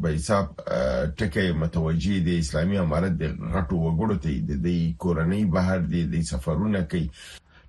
به 0.00 0.08
حساب 0.16 0.44
ټکي 1.18 1.46
متوجي 1.62 2.16
د 2.28 2.30
اسلامي 2.42 2.76
امارت 2.84 3.12
د 3.20 3.24
غټو 3.54 3.74
وګړو 3.86 4.16
ته 4.24 4.30
د 4.66 4.68
کورنۍ 5.02 5.42
بهر 5.56 5.78
د 6.12 6.14
سفرونه 6.32 6.78
کوي 6.90 7.08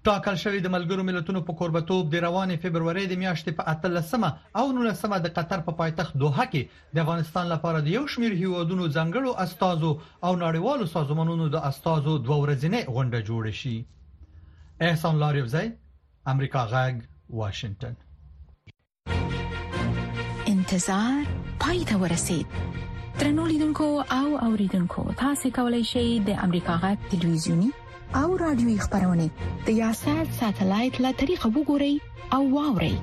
ټاکل 0.07 0.35
شوې 0.43 0.59
د 0.63 0.71
ملګرو 0.73 1.03
ملتونو 1.05 1.39
په 1.45 1.53
قربتوب 1.59 2.09
د 2.13 2.19
روانې 2.25 2.57
فبرवरी 2.63 3.03
د 3.11 3.17
میاشتې 3.21 3.53
په 3.59 3.71
13مه 3.83 4.59
او 4.59 4.63
19مه 4.77 5.19
د 5.25 5.31
قطر 5.37 5.61
په 5.69 5.75
پایتخت 5.79 6.17
دوحه 6.23 6.43
کې 6.51 6.91
د 6.97 6.99
افغانستان 7.03 7.47
لپاره 7.53 7.79
د 7.85 7.87
یو 7.97 8.01
شمیر 8.15 8.35
هیوادونو 8.41 8.89
ځنګړو 8.89 9.47
استادو 9.47 9.91
او 10.27 10.31
نړیوالو 10.43 10.85
سازمانونو 10.95 11.47
د 11.55 11.65
استادو 11.69 12.13
دوه 12.27 12.37
ورځې 12.41 12.91
غونډه 12.97 13.29
جوړه 13.31 13.57
شي 13.61 13.77
احسان 14.89 15.19
لاریوزی 15.23 15.63
امریکا 16.35 16.63
غاګ 16.73 17.39
واشنگتن 17.39 17.95
انتظار 20.53 21.23
پای 21.65 21.81
ته 21.93 21.97
ورسید 22.05 22.53
ترنو 23.17 23.47
لیدونکو 23.53 23.89
او 24.19 24.27
اوریدونکو 24.49 25.01
تاسو 25.23 25.45
کولی 25.59 25.83
شئ 25.95 26.07
د 26.29 26.31
امریکا 26.49 26.75
غا 26.85 26.93
ټلویزیونی 27.09 27.71
او 28.13 28.37
رادیوي 28.37 28.77
خبرونه 28.77 29.27
د 29.65 29.69
یاسر 29.81 30.23
ساتلایت 30.39 30.95
له 31.03 31.11
طریقه 31.21 31.49
وګورئ 31.55 31.95
او 32.35 32.41
واورئ 32.55 32.95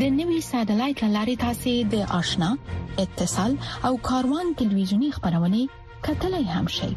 د 0.00 0.02
نوي 0.18 0.40
ساتلایت 0.52 1.00
لارې 1.14 1.36
تاسې 1.44 1.74
د 1.92 1.94
آشنا 2.20 2.50
اتصال 3.04 3.52
او 3.88 3.92
کاروان 4.08 4.46
ټلویزیونی 4.60 5.10
خبرونه 5.16 5.60
کتلای 6.06 6.46
هم 6.54 6.66
شئ 6.76 6.92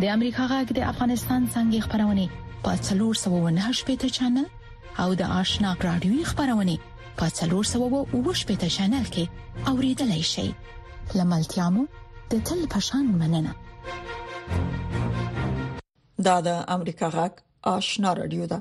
د 0.00 0.04
امریکا 0.16 0.44
غږ 0.52 0.66
د 0.78 0.88
افغانستان 0.92 1.42
څنګه 1.54 1.78
خبرونه 1.86 2.24
پاتلور 2.66 3.14
798 3.22 3.88
پټا 3.88 4.08
چنل 4.16 4.46
او 5.02 5.08
د 5.20 5.34
آشنا 5.42 5.70
رادیوي 5.88 6.22
خبرونه 6.30 6.74
پاتلور 7.22 7.64
798 7.76 8.48
پټا 8.50 8.68
چنل 8.78 9.06
کې 9.16 9.24
اوریدلای 9.72 10.22
شئ 10.34 10.48
لملتیا 11.18 11.66
مو 11.74 11.82
د 12.30 12.40
تل 12.48 12.60
پشان 12.74 13.04
مننه 13.18 13.52
دا 16.26 16.34
د 16.44 16.54
امریکا 16.74 17.08
غاک 17.14 17.36
آشنا 17.72 18.12
رادیو 18.18 18.46
ده 18.52 18.56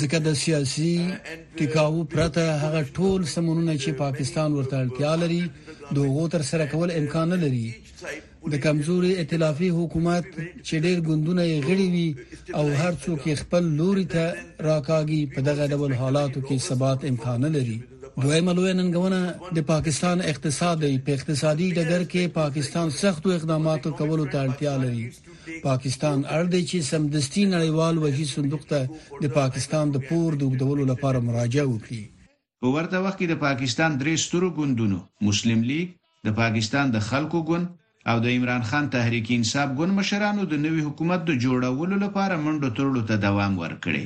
ځکه 0.01 0.17
د 0.25 0.27
سیاسي 0.41 0.95
ټیکاو 1.62 2.00
پرته 2.15 2.43
هغه 2.65 2.81
ټول 3.00 3.19
سمونونه 3.36 3.74
چې 3.83 4.01
پاکستان 4.05 4.50
ورته 4.59 4.75
اړتیا 4.81 5.13
لري 5.24 5.43
دوه 6.00 6.25
تر 6.36 6.43
سره 6.53 6.63
کول 6.75 6.89
امکان 7.00 7.27
نه 7.36 7.39
لري 7.45 7.67
د 8.53 8.56
کمزوري 8.65 9.12
ائتلافي 9.22 9.70
حکومت 9.77 10.25
چې 10.68 10.75
ډېر 10.86 10.98
ګوندونه 11.08 11.44
یې 11.51 11.58
غړي 11.68 11.88
وي 11.94 12.10
او 12.60 12.65
هر 12.82 12.94
څوک 13.03 13.20
خپل 13.41 13.63
لوري 13.79 14.06
ته 14.15 14.24
راکاږي 14.68 15.22
په 15.34 15.39
دغه 15.50 15.63
ډول 15.74 15.91
حالاتو 16.01 16.39
کې 16.48 16.56
ثبات 16.68 17.00
امکان 17.12 17.41
لري 17.56 17.79
دویمه 18.24 18.51
لوی 18.58 18.74
ننګونه 18.79 19.20
د 19.58 19.60
پاکستان 19.72 20.18
اقتصاد 20.32 20.77
په 21.06 21.10
اقتصادي 21.18 21.68
ډګر 21.77 22.01
کې 22.12 22.24
پاکستان 22.41 22.88
سختو 23.01 23.27
اقداماتو 23.38 23.89
کولو 24.00 24.25
ته 24.32 24.38
اړتیا 24.46 24.74
لري 24.84 25.06
پاکستان 25.68 26.18
اړ 26.38 26.44
دی 26.53 26.62
چې 26.70 26.77
سمدستي 26.91 27.44
نړیوال 27.56 27.96
وحي 28.03 28.25
صندوق 28.36 28.63
ته 28.72 28.79
د 29.24 29.25
پاکستان 29.39 29.86
د 29.91 29.98
پور 30.10 30.29
د 30.38 30.41
وګړو 30.50 30.84
لپاره 30.91 31.20
مراجعه 31.27 31.68
وکړي 31.74 32.01
په 32.62 32.68
ورته 32.75 32.98
وخت 33.03 33.18
کې 33.20 33.27
د 33.32 33.36
پاکستان 33.48 33.91
درې 34.01 34.15
سترو 34.25 34.50
ګوندونو 34.58 34.98
مسلم 35.27 35.60
لیگ 35.72 35.88
د 36.27 36.29
پاکستان 36.41 36.86
د 36.96 36.98
خلکو 37.10 37.39
ګوند 37.50 37.65
او 38.10 38.18
د 38.22 38.32
عمران 38.36 38.62
خان 38.68 38.86
تحریک 38.94 39.28
انصاف 39.34 39.74
ګوند 39.80 39.94
مشرانو 39.98 40.46
د 40.51 40.60
نوي 40.62 40.84
حکومت 40.84 41.25
د 41.25 41.34
جوړولو 41.42 41.98
لپاره 42.04 42.38
منډو 42.46 42.70
ترلو 42.78 43.01
ته 43.10 43.18
دوام 43.25 43.58
ورکړي 43.63 44.01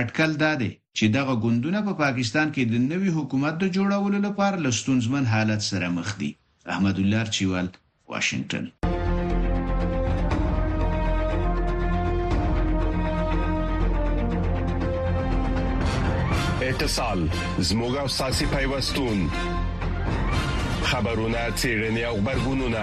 اټکل 0.00 0.36
دا 0.42 0.52
دی 0.62 0.68
چې 0.98 1.16
دغه 1.16 1.34
ګوندونه 1.42 1.82
په 1.88 1.92
پا 1.98 2.00
پاکستان 2.06 2.52
کې 2.54 2.70
د 2.74 2.80
نوي 2.92 3.12
حکومت 3.16 3.58
د 3.64 3.72
جوړولو 3.76 4.20
لپاره 4.26 4.62
لستونزمن 4.66 5.28
حالت 5.32 5.66
سره 5.66 5.90
مخ 5.96 6.12
دي 6.22 6.30
احمد 6.76 7.02
الله 7.02 7.34
چوال 7.40 7.68
واشنگتن 8.14 8.64
اتصال 16.72 17.20
زموږ 17.34 18.00
او 18.04 18.08
ساسي 18.20 18.48
پیوستون 18.56 19.22
خبرونه 20.92 21.46
چیرنی 21.64 22.02
او 22.12 22.16
خبرګونونه 22.24 22.82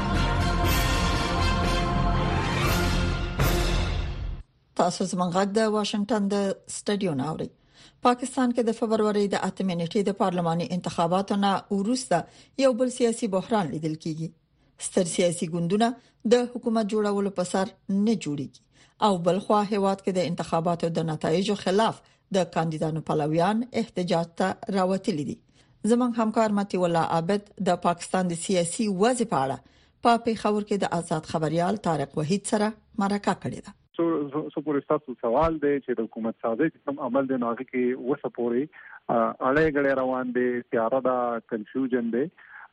تاسو 4.81 5.01
زموږ 5.11 5.29
غږ 5.37 5.49
د 5.57 5.61
واشنگټن 5.75 6.23
د 6.33 6.37
سټډیو 6.75 7.13
ناوړي 7.21 7.49
پاکستان 8.05 8.49
کې 8.55 8.61
د 8.65 8.71
فبرवरी 8.79 9.23
د 9.31 9.35
اتمې 9.47 9.75
نیټې 9.81 10.01
د 10.05 10.11
پارلماني 10.21 10.65
انتخاباتو 10.77 11.35
نه 11.43 11.49
وروسته 11.79 12.17
یو 12.63 12.71
بل 12.79 12.89
سیاسي 12.97 13.27
بحران 13.35 13.65
لیدل 13.73 13.95
کیږي 14.05 14.27
ستر 14.85 15.11
سیاسي 15.15 15.45
ګوندونه 15.55 15.89
د 16.33 16.47
حکومت 16.53 16.85
جوړولو 16.93 17.31
په 17.39 17.43
سر 17.51 17.71
نه 17.73 18.15
جوړیږي 18.23 18.61
او 19.07 19.11
بلخوا 19.27 19.59
هیواد 19.73 19.99
کې 20.03 20.13
د 20.17 20.29
انتخاباتو 20.31 20.89
د 20.95 21.05
نتایجو 21.11 21.57
خلاف 21.63 21.99
د 22.37 22.47
کاندیدانو 22.55 23.03
پلویان 23.09 23.61
احتجاج 23.81 24.31
ته 24.43 24.49
راوتلي 24.77 25.25
دي 25.29 25.35
زمنګ 25.91 26.11
همکار 26.23 26.55
متي 26.61 26.81
ولا 26.85 27.03
عابد 27.19 27.51
د 27.69 27.77
پاکستان 27.87 28.33
د 28.33 28.41
سیاسي 28.47 28.89
وضع 29.03 29.29
په 29.35 29.43
اړه 29.43 29.85
په 30.07 30.23
پیښور 30.29 30.61
کې 30.69 30.83
د 30.85 30.97
آزاد 31.01 31.31
خبريال 31.35 31.79
طارق 31.89 32.19
وحید 32.21 32.51
سره 32.53 32.71
مرکه 33.03 33.37
کړې 33.45 33.69
ده 33.69 33.79
څو 34.03 34.61
پورې 34.67 34.81
تاسو 34.91 35.13
سوال 35.23 35.57
دی 35.65 35.73
چې 35.85 35.95
د 35.99 36.05
حکومت 36.07 36.45
سازي 36.45 36.67
کوم 36.75 37.01
عمل 37.07 37.27
دی 37.31 37.39
ناغه 37.43 37.65
کې 37.71 38.07
وسه 38.11 38.31
پوري 38.37 38.63
اړې 38.69 39.75
غړې 39.75 39.99
روان 40.01 40.33
دي 40.37 40.45
تیار 40.75 40.95
دا 41.09 41.15
کنفیوژن 41.53 42.09
دی 42.15 42.23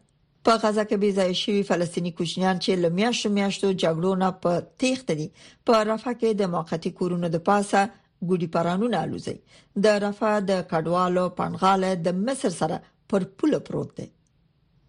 په 0.45 0.55
غزا 0.63 0.87
کې 0.87 0.97
بي 1.03 1.11
ځای 1.19 1.37
شوی 1.41 1.67
فلسطینی 1.71 2.11
کوچنیان 2.21 2.63
چې 2.65 2.81
لمیاشتو 2.87 3.33
میاشتو 3.37 3.71
جګړو 3.83 4.17
نه 4.23 4.31
په 4.47 4.65
تیښت 4.81 5.13
دي 5.21 5.29
په 5.65 5.83
رفح 5.91 6.13
کې 6.21 6.41
د 6.41 6.51
موقتی 6.55 6.95
کورونو 7.01 7.31
د 7.35 7.45
پاسه 7.51 7.83
ګوډي 8.29 8.49
پرانونه 8.57 9.05
الوزي 9.05 9.37
د 9.85 10.01
رفح 10.07 10.35
د 10.49 10.67
کډوالو 10.73 11.27
پنغاله 11.43 11.93
د 12.09 12.17
مصر 12.25 12.57
سره 12.63 12.83
پر 13.11 13.29
پوله 13.39 13.63
پروت 13.69 13.95
دی 14.01 14.11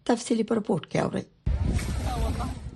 تفصيلي 0.07 0.43
پرپورټ 0.49 0.85
کې 0.91 0.99
اورئ 1.07 1.21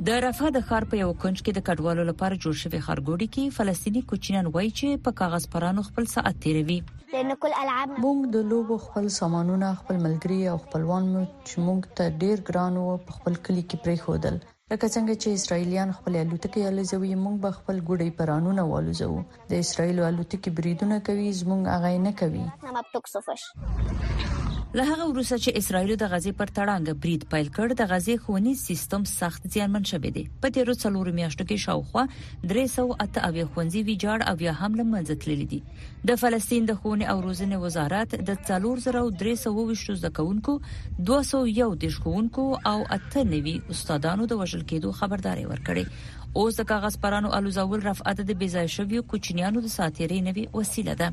د 0.07 0.15
رفح 0.25 0.47
د 0.55 0.59
خار 0.67 0.85
په 0.91 0.99
یو 1.01 1.09
کنج 1.23 1.41
کې 1.45 1.51
د 1.57 1.63
کډوالو 1.69 2.03
لپاره 2.09 2.37
جوړ 2.43 2.55
شوی 2.61 2.79
خارګوډي 2.85 3.27
کې 3.33 3.53
فلسطینی 3.57 4.01
کوچینان 4.11 4.47
وایي 4.55 4.71
چې 4.79 5.01
په 5.07 5.13
کاغذ 5.19 5.45
پرانو 5.55 5.83
خپل 5.89 6.09
ساعت 6.15 6.39
تیروي 6.45 6.77
موږ 8.03 8.17
د 8.37 8.47
لوبو 8.53 8.75
خپل 8.85 9.05
سامانونه 9.19 9.67
خپل 9.81 9.95
ملګری 10.05 10.39
او 10.53 10.55
خپلوان 10.65 11.03
مو 11.13 11.21
چې 11.47 11.55
موږ 11.67 11.81
ته 11.99 12.17
ډیر 12.23 12.37
ګران 12.49 12.73
وو 12.83 12.93
په 13.09 13.19
خپل 13.19 13.33
کلی 13.49 13.63
کې 13.69 13.77
پرې 13.85 14.03
خودل 14.07 14.35
لکه 14.71 14.87
څنګه 14.95 15.13
چې 15.21 15.29
اسرایلیان 15.41 15.93
خپل 15.99 16.13
الوتکې 16.15 16.73
الوزوي 16.73 17.11
موږ 17.23 17.35
به 17.45 17.59
خپل 17.61 17.77
ګوډي 17.89 18.09
پرانونه 18.23 18.65
والوزو 18.73 19.11
د 19.53 19.55
اسرایل 19.65 20.01
الوتکې 20.09 20.57
بریدونه 20.59 20.97
کوي 21.11 21.29
زموږ 21.43 21.63
اغای 21.77 21.95
نه 22.09 22.17
کوي 22.23 22.45
له 24.77 24.83
هغه 24.87 25.05
وروسته 25.11 25.37
چې 25.43 25.57
اسرایل 25.63 25.91
د 25.99 26.09
غزې 26.09 26.31
پر 26.39 26.49
تړانګ 26.57 26.89
بریډ 27.03 27.23
پایل 27.29 27.47
کړ 27.55 27.71
د 27.77 27.85
غزې 27.91 28.15
خونی 28.25 28.51
سیستم 28.63 29.05
سخت 29.11 29.45
زیانمن 29.53 29.87
شوه 29.91 30.11
دی 30.17 30.25
په 30.43 30.51
تیرو 30.57 30.75
څلورو 30.83 31.13
میاشتو 31.19 31.45
کې 31.51 31.63
شاوخوا 31.63 32.03
308 32.51 33.17
اوی 33.29 33.45
خونځي 33.53 33.81
ویجاړ 33.87 34.27
او 34.31 34.35
یا 34.47 34.53
حمله 34.59 34.85
منځ 34.89 35.23
تللی 35.23 35.47
دي 35.53 35.59
د 36.09 36.19
فلسطین 36.25 36.67
د 36.71 36.77
خونی 36.83 37.07
او 37.13 37.15
روزنې 37.23 37.63
وزارت 37.63 38.13
د 38.27 38.37
4320 38.51 39.89
زکونکو 40.03 40.55
201 41.11 41.79
د 41.85 41.95
شکونکو 41.97 42.47
او 42.73 42.75
98 42.99 43.73
استادانو 43.77 44.29
د 44.35 44.41
وشل 44.43 44.65
کېدو 44.75 44.93
خبرداري 45.01 45.47
ورکړي 45.47 46.37
اوس 46.43 46.61
د 46.61 46.69
کاغذ 46.75 47.01
پرانو 47.07 47.33
الوزاول 47.41 47.83
رفعت 47.89 48.23
د 48.31 48.39
بیزای 48.45 48.73
شویو 48.77 49.05
کوچنیانو 49.15 49.67
د 49.67 49.75
ساتیري 49.79 50.21
نوي 50.29 50.47
وسیله 50.61 50.97
ده 51.03 51.11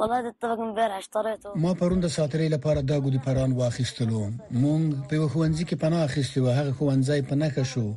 والله 0.00 0.18
د 0.28 0.30
توګم 0.44 0.68
به 0.76 0.84
راځتره 0.94 1.32
ما 1.64 1.72
پرون 1.80 2.00
د 2.02 2.06
ساترې 2.16 2.48
لپاره 2.54 2.80
د 2.90 2.92
ګودي 3.04 3.20
پران 3.26 3.50
واخیستلو 3.60 4.20
مونږ 4.64 4.84
په 5.08 5.16
خوانځي 5.32 5.64
کې 5.68 5.76
پناه 5.84 6.02
اخیستو 6.08 6.40
هغه 6.58 6.72
خوانځي 6.78 7.20
پناه 7.30 7.50
ښه 7.54 7.64
شو 7.72 7.88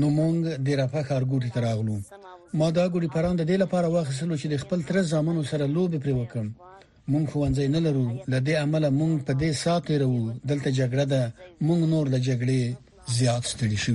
نو 0.00 0.06
مونږ 0.18 0.36
د 0.66 0.68
راپا 0.80 1.00
کارګوټي 1.10 1.50
تراغلو 1.56 1.96
ما 2.58 2.68
دا 2.78 2.84
ګودي 2.94 3.08
پران 3.16 3.34
د 3.36 3.42
دې 3.50 3.56
لپاره 3.64 3.86
واخیستلو 3.96 4.34
چې 4.40 4.46
د 4.50 4.54
خپل 4.62 4.78
تر 4.88 4.96
زامنو 5.12 5.42
سره 5.52 5.64
لوب 5.76 5.90
پرې 6.02 6.12
وکم 6.20 6.46
مونږ 7.12 7.24
خوانځي 7.32 7.66
نه 7.76 7.80
لرو 7.86 8.06
لدې 8.34 8.54
عمله 8.64 8.88
مونږ 9.00 9.14
په 9.26 9.32
دې 9.42 9.50
ساترو 9.64 10.14
دلته 10.50 10.68
جګړه 10.80 11.04
ده 11.12 11.22
مونږ 11.66 11.80
نور 11.92 12.04
د 12.14 12.16
جګړې 12.28 12.62
زیات 13.18 13.42
ستړي 13.52 13.78
شو 13.84 13.92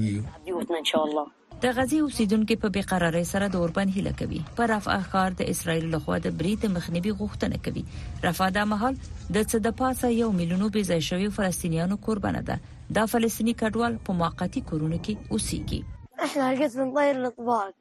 یو 0.48 0.58
ان 0.82 0.86
شاء 0.92 1.04
الله 1.08 1.26
د 1.64 1.70
غزي 1.78 1.98
اوسیدونکو 2.02 2.56
په 2.60 2.70
بیقراری 2.76 3.22
سره 3.30 3.48
د 3.54 3.62
اوربن 3.62 3.90
هله 3.96 4.12
کوي 4.20 4.38
پر 4.58 4.70
رفع 4.72 4.94
خار 5.14 5.34
د 5.40 5.48
اسرایل 5.54 5.88
لخوا 5.96 6.18
د 6.26 6.30
بریټ 6.42 6.62
مخنیوي 6.76 7.12
غوښتنه 7.22 7.58
کوي 7.66 7.82
رفع 8.26 8.48
د 8.58 8.70
محل 8.74 8.96
د 9.08 9.18
څه 9.50 9.58
د 9.66 9.74
پاسه 9.82 10.12
یو 10.22 10.30
میلیونو 10.38 10.70
بي 10.76 10.84
ځای 10.92 11.02
شوی 11.10 11.28
فلسطینیانو 11.40 11.98
قربانه 12.06 12.42
ده 12.52 12.58
د 13.00 13.10
فلسطینی 13.16 13.54
کډوال 13.64 13.98
په 14.10 14.16
موقتی 14.22 14.62
کورونه 14.72 15.02
کې 15.10 15.36
اوسيږي 15.36 16.26
احنا 16.26 16.48
هرگز 16.52 16.80
نطير 16.84 17.14
الاطباق 17.24 17.74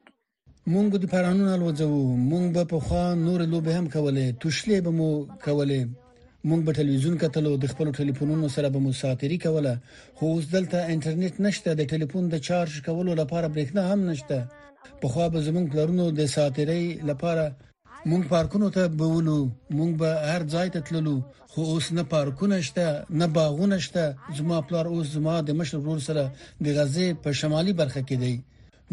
مونږ 0.73 0.87
د 1.05 1.13
پرانونو 1.15 1.51
الوځو 1.57 1.89
مونږ 2.31 2.45
به 2.59 2.63
په 2.73 2.77
خوا 2.89 3.05
نور 3.25 3.39
لوبه 3.55 3.71
هم 3.79 3.87
کولې 3.95 4.39
توشلې 4.41 4.77
به 4.89 4.97
مو 4.99 5.09
کولې 5.47 5.81
مونږ 6.47 6.61
په 6.67 6.71
ټلویزیون 6.77 7.15
کتلو 7.23 7.51
د 7.61 7.65
خپل 7.71 7.87
ټلیفونونو 7.99 8.47
سره 8.55 8.67
به 8.73 8.79
مسافري 8.87 9.37
کوله 9.45 9.73
خو 10.17 10.25
اوس 10.33 10.45
دلته 10.55 10.77
انټرنیټ 10.93 11.35
نشته 11.45 11.69
د 11.75 11.81
ټلیفون 11.93 12.23
د 12.29 12.35
چارج 12.47 12.75
کولو 12.85 13.11
لپاره 13.21 13.47
برېښنا 13.55 13.83
هم 13.91 13.99
نشته 14.11 14.37
په 15.01 15.05
خو 15.15 15.25
به 15.33 15.39
زمونږ 15.47 15.65
پلرونو 15.73 16.05
د 16.19 16.29
ساتري 16.35 16.83
لپاره 17.09 17.43
مونږ 18.11 18.23
پارکونو 18.31 18.67
ته 18.77 18.83
بولو 18.99 19.39
مونږ 19.77 19.91
به 20.01 20.09
هر 20.31 20.41
ځای 20.53 20.67
ته 20.75 20.79
تللو 20.89 21.15
خو 21.51 21.61
اوس 21.73 21.85
نه 21.97 22.03
پارکونه 22.13 22.57
شته 22.67 22.87
نه 23.19 23.27
باغونه 23.39 23.77
شته 23.87 24.05
زما 24.39 24.57
پلار 24.69 24.85
اوس 24.93 25.07
زما 25.17 25.35
د 25.43 25.49
مشر 25.59 25.77
ورور 25.79 25.99
سره 26.09 26.23
د 26.39 26.65
غزې 26.77 27.07
په 27.23 27.29
شمالي 27.41 27.73
برخه 27.83 28.01
کې 28.07 28.15
دی 28.23 28.35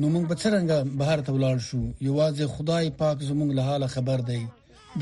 نو 0.01 0.07
مونږ 0.15 0.25
به 0.31 0.37
څنګه 0.45 0.77
بهر 1.01 1.19
ته 1.27 1.31
ولاړ 1.37 1.57
شو 1.69 1.81
یوازې 2.09 2.45
خدای 2.55 2.87
پاک 3.01 3.17
زمونږ 3.31 3.51
له 3.59 3.63
حاله 3.69 3.89
خبر 3.99 4.19
دی 4.31 4.41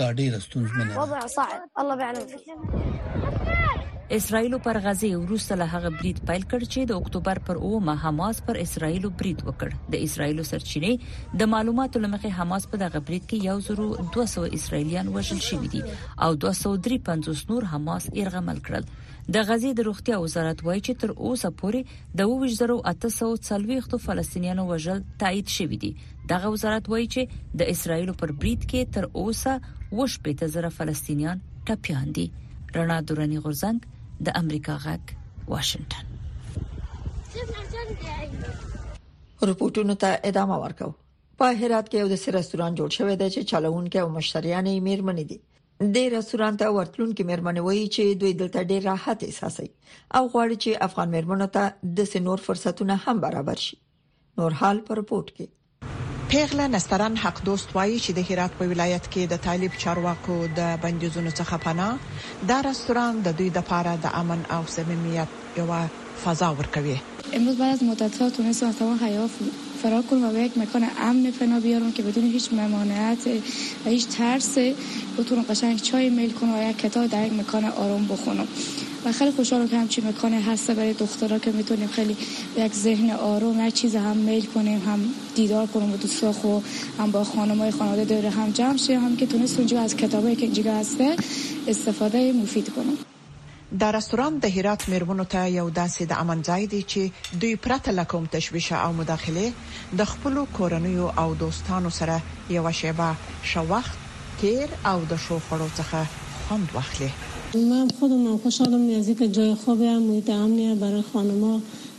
دا 0.01 0.07
ډیره 0.21 0.39
ستونزمنه 0.45 0.95
ده 0.95 1.03
وضع 1.03 1.27
صعب 1.39 1.83
الله 1.83 1.97
بيعلم 1.97 3.83
اسرائیل 4.15 4.55
پر 4.65 4.79
غزه 4.87 5.11
وروسته 5.19 5.57
له 5.61 5.69
هغه 5.75 5.91
بریټ 5.99 6.19
پایل 6.31 6.43
کړ 6.51 6.65
چې 6.73 6.89
د 6.93 6.99
اکتوبر 7.03 7.41
پر 7.51 7.61
9 7.69 7.81
ما 7.91 7.95
حماس 8.03 8.41
پر 8.49 8.59
اسرائیل 8.65 9.07
بریټ 9.21 9.47
وکړ 9.49 9.77
د 9.95 10.03
اسرائیل 10.09 10.43
سرچینې 10.51 11.39
د 11.43 11.51
معلوماتو 11.55 12.03
لمخې 12.05 12.41
حماس 12.41 12.67
په 12.75 12.83
دغه 12.85 13.05
بریټ 13.11 13.31
کې 13.31 14.05
1200 14.09 14.59
اسرائیلیان 14.61 15.11
وژل 15.17 15.41
شوی 15.49 15.73
دي 15.77 15.83
او 16.27 16.31
253 16.49 17.49
نور 17.53 17.69
حماس 17.75 18.11
ارغمل 18.25 18.63
کړل 18.69 18.93
د 19.33 19.37
غزې 19.49 19.71
د 19.77 19.81
روغتیا 19.89 20.17
وزارت 20.23 20.59
وایي 20.67 20.81
چې 20.87 20.93
تر 21.03 21.11
اوسه 21.27 21.49
پورې 21.61 21.81
د 22.19 22.21
2840 22.31 24.03
فلسطینیانو 24.07 24.63
وژل 24.71 24.99
تایید 25.23 25.49
شوی 25.57 25.79
دی 25.85 25.91
دغه 26.33 26.47
وزارت 26.55 26.85
وایي 26.95 27.07
چې 27.15 27.23
د 27.63 27.73
اسرایل 27.75 28.11
پر 28.23 28.29
بریټ 28.43 28.61
کې 28.71 28.81
تر 28.95 29.05
اوسه 29.21 29.53
وش 30.01 30.13
پته 30.27 30.47
زره 30.57 30.71
فلسطینیان 30.81 31.37
ټپيان 31.67 32.07
دي 32.19 32.27
رڼا 32.77 32.99
دوراني 33.13 33.39
غورزنګ 33.45 33.79
د 34.29 34.37
امریکا 34.43 34.75
غک 34.85 35.05
واشنگټن 35.55 36.13
رپورټونو 39.51 39.95
ته 40.05 40.21
ادامه 40.33 40.61
ورکاو 40.67 40.93
په 41.39 41.57
هرات 41.63 41.89
کې 41.89 41.99
یو 42.03 42.13
داسې 42.13 42.29
رستوران 42.39 42.79
جوړ 42.79 42.91
شوی 43.01 43.15
دی 43.23 43.29
چې 43.35 43.51
چلوونکي 43.55 43.99
او 44.05 44.07
مشتریان 44.19 44.67
یې 44.75 44.87
میرمنې 44.91 45.33
دي 45.33 45.41
د 45.93 46.03
رستورانت 46.13 46.63
ورتلونکو 46.75 47.25
مېرمنې 47.31 47.63
وایي 47.65 47.87
چې 47.95 48.19
دوی 48.21 48.33
دلته 48.41 48.61
ډېر 48.71 48.83
راحت 48.91 49.19
احساسوي 49.29 49.69
او 50.17 50.23
غواړي 50.33 50.57
چې 50.63 50.81
افغان 50.87 51.09
مېرمنو 51.17 51.49
ته 51.57 51.65
د 51.99 52.07
سنور 52.13 52.39
فرصتونه 52.47 52.95
هم 53.07 53.17
برابر 53.25 53.59
شي 53.65 53.77
نور 54.43 54.53
حال 54.61 54.79
پر 54.87 54.99
پورت 55.11 55.29
کې 55.37 55.47
پیغله 56.33 56.65
نسترن 56.77 57.15
حق 57.25 57.37
دوست 57.51 57.69
وایي 57.79 57.99
چې 58.05 58.11
د 58.21 58.31
هرات 58.31 58.53
په 58.63 58.71
ولایت 58.73 59.05
کې 59.13 59.23
د 59.35 59.43
طالب 59.49 59.73
چارواکو 59.85 60.39
د 60.61 60.73
بندیزونو 60.87 61.33
څخه 61.39 61.61
پناه 61.67 62.49
دا 62.53 62.59
رستوران 62.69 63.21
د 63.29 63.39
دوی 63.43 63.51
د 63.59 63.61
لپاره 63.61 63.93
د 64.07 64.15
امن 64.23 64.47
او 64.59 64.63
صمیمیت 64.79 65.61
یو 65.63 65.69
فضا 66.25 66.51
ورکوي 66.65 66.97
امروز 67.43 67.61
بعد 67.63 67.75
از 67.77 67.83
مدت 67.93 68.21
ها 68.23 68.31
تونستم 68.41 68.67
از 68.75 68.79
تمام 68.83 68.99
حیاف 69.07 69.39
فرار 69.85 70.03
کن 70.03 70.25
و 70.25 70.31
به 70.33 70.43
یک 70.43 70.59
مکان 70.59 70.87
امن 70.99 71.31
فنا 71.31 71.61
بیارم 71.61 71.93
که 71.93 72.03
بدون 72.03 72.25
هیچ 72.25 72.53
ممانعت 72.53 73.27
و 73.87 73.91
هیچ 73.91 74.07
ترس 74.07 74.59
بتونم 75.19 75.43
قشنگ 75.43 75.77
چای 75.83 76.11
میل 76.11 76.31
کنم 76.33 76.59
و 76.59 76.71
یک 76.71 76.77
کتاب 76.79 77.07
در 77.07 77.27
یک 77.27 77.33
مکان 77.33 77.65
آروم 77.65 78.07
بخونم 78.09 78.49
و 79.05 79.13
خیلی 79.13 79.31
خوشحالم 79.31 79.69
که 79.69 79.79
همچین 79.79 80.07
مکان 80.09 80.33
هسته 80.33 80.75
برای 80.75 80.93
دخترها 80.93 81.39
که 81.39 81.51
میتونیم 81.53 81.87
خیلی 81.89 82.17
یک 82.59 82.75
ذهن 82.75 83.11
آروم 83.11 83.69
یک 83.69 83.75
چیز 83.75 83.97
هم 83.97 84.17
میل 84.17 84.45
کنیم 84.45 84.83
هم 84.87 85.01
دیدار 85.35 85.67
کنیم 85.67 85.91
با 85.91 85.97
دوستا 85.97 86.33
خو 86.33 86.61
هم 86.99 87.11
با 87.11 87.25
خانم 87.25 87.59
های 87.59 87.71
خانواده 87.71 88.05
دوره 88.05 88.31
هم 88.31 88.51
جمع 88.51 88.77
شیم 88.77 89.05
هم 89.05 89.17
که 89.17 89.27
تونست 89.27 89.59
اونجا 89.59 89.81
از 89.81 89.97
کتابایی 89.97 90.37
که 90.37 90.43
اینجا 90.45 90.73
هسته 90.75 91.17
استفاده 91.69 92.33
مفید 92.33 92.69
کنم 92.71 92.97
دا 93.83 93.91
رستوران 93.97 94.33
د 94.43 94.53
هرات 94.57 94.83
مېرمنو 94.93 95.25
ته 95.33 95.41
یو 95.59 95.63
داسې 95.79 96.03
د 96.11 96.19
امن 96.25 96.43
ځای 96.49 96.63
دی 96.75 96.81
چې 96.93 97.03
دوی 97.45 97.55
پرته 97.65 97.91
لکوم 97.99 98.25
تشويش 98.35 98.69
او 98.87 98.91
مداخله 99.01 99.47
د 100.01 100.09
خپل 100.13 100.35
کورنیو 100.59 101.07
او 101.23 101.25
دوستانو 101.43 101.91
سره 101.99 102.17
یو 102.59 102.67
شیبه 102.83 103.09
شوخ 103.55 103.85
تیر 104.43 104.69
او 104.93 104.95
د 105.15 105.23
شو 105.27 105.39
خړو 105.47 105.69
څخه 105.79 106.01
خوند 106.47 106.69
واخلي 106.77 107.11
من 107.75 107.87
خودم 107.99 108.31
خوشحالم 108.47 108.83
نزدیک 108.95 109.21
جای 109.41 109.53
خوبی 109.67 109.87
هم 109.93 110.01
محیط 110.07 110.31
امنیه 110.39 110.75
برای 110.87 111.03
خانما 111.13 111.53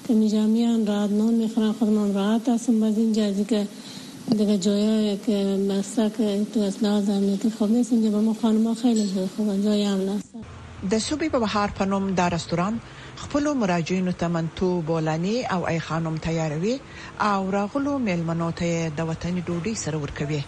که 0.08 0.14
میجمعیان 0.24 0.82
راحت 0.88 1.12
نان 1.20 1.34
میخورن 1.44 1.72
خودم 1.80 2.16
راحت 2.18 2.50
هستم 2.50 2.80
باز 2.86 2.98
اینجا 3.04 3.32
که 3.56 3.68
دیگه 4.38 4.58
جایی 4.68 5.18
که 5.26 5.38
مسک 5.70 6.14
تو 6.54 6.60
اصلاح 6.74 6.96
امنیتی 7.22 7.50
خوب 7.60 7.72
نیست 7.80 7.92
اینجا 7.94 8.10
با 8.18 8.22
ما 8.28 8.34
خانما 8.42 8.74
خیلی 8.82 9.10
جای 9.16 9.28
خوبه 9.38 9.64
جای 9.64 9.86
امن 9.86 10.10
هستم 10.18 10.42
د 10.94 10.94
صوبې 11.08 11.28
په 11.34 11.40
بهار 11.46 11.70
په 11.78 11.84
نوم 11.92 12.04
دا 12.20 12.26
رستوران 12.36 12.76
خپل 13.22 13.44
مراجعینو 13.62 14.12
ته 14.24 14.28
منتو 14.36 14.68
بولانی 14.88 15.38
او 15.54 15.62
ای 15.72 15.78
خانم 15.88 16.16
تیاروي 16.26 16.74
او 17.32 17.42
راغلو 17.58 17.94
میلمنو 18.08 18.50
ته 18.60 18.70
د 18.98 19.08
وطني 19.10 19.42
ډوډۍ 19.48 19.76
سره 19.84 19.98
ورکوي 20.06 20.44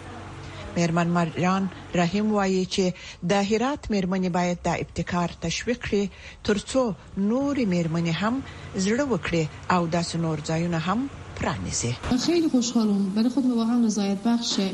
مېرمن 0.76 1.08
مریان 1.18 1.64
رحیم 2.00 2.26
وایي 2.36 2.60
چې 2.74 2.84
د 3.32 3.42
هرات 3.50 3.82
مېرمنې 3.94 4.30
باید 4.38 4.58
د 4.66 4.84
ابتکار 4.84 5.28
تشویق 5.46 5.78
کړي 5.86 6.04
ترڅو 6.50 6.82
نور 7.32 7.54
مېرمنې 7.74 8.14
هم 8.22 8.34
زړه 8.84 9.04
وکړي 9.12 9.44
او 9.78 9.82
داس 9.96 10.08
نور 10.26 10.38
ځایونه 10.52 10.78
هم 10.86 11.00
پرانیزي 11.42 11.92
خیلی 12.28 12.48
خوشحالم 12.54 13.00
برای 13.18 13.30
خود 13.38 13.44
واقعا 13.58 13.78
رضایت 13.88 14.20
بخشه 14.30 14.66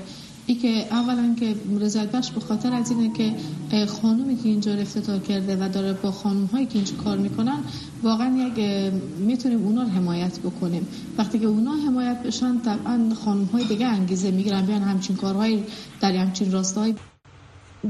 ای 0.46 0.54
که 0.54 0.68
اولا 0.94 1.34
که 1.40 1.54
رضایت 1.80 2.10
بخش 2.12 2.30
به 2.30 2.40
خاطر 2.40 2.74
از 2.74 2.90
اینه 2.90 3.12
که 3.12 3.34
خانومی 3.86 4.36
که 4.36 4.48
اینجا 4.48 4.72
افتتاح 4.72 5.18
کرده 5.18 5.56
و 5.60 5.68
داره 5.68 5.92
با 5.92 6.10
خانوم 6.10 6.44
هایی 6.52 6.66
که 6.66 6.74
اینجا 6.74 6.92
کار 6.94 7.18
میکنن 7.18 7.58
واقعا 8.02 8.36
یک 8.56 8.92
میتونیم 9.18 9.64
اونا 9.64 9.82
رو 9.82 9.88
حمایت 9.88 10.38
بکنیم 10.38 10.86
وقتی 11.18 11.38
که 11.38 11.46
اونا 11.46 11.70
حمایت 11.74 12.22
بشن 12.22 12.58
طبعا 12.60 13.14
خانوم 13.24 13.44
های 13.44 13.64
دیگه 13.64 13.86
انگیزه 13.86 14.30
میگیرن 14.30 14.66
بیان 14.66 14.82
همچین 14.82 15.16
کارهای 15.16 15.62
در 16.00 16.12
همچین 16.12 16.52
راستایی 16.52 16.94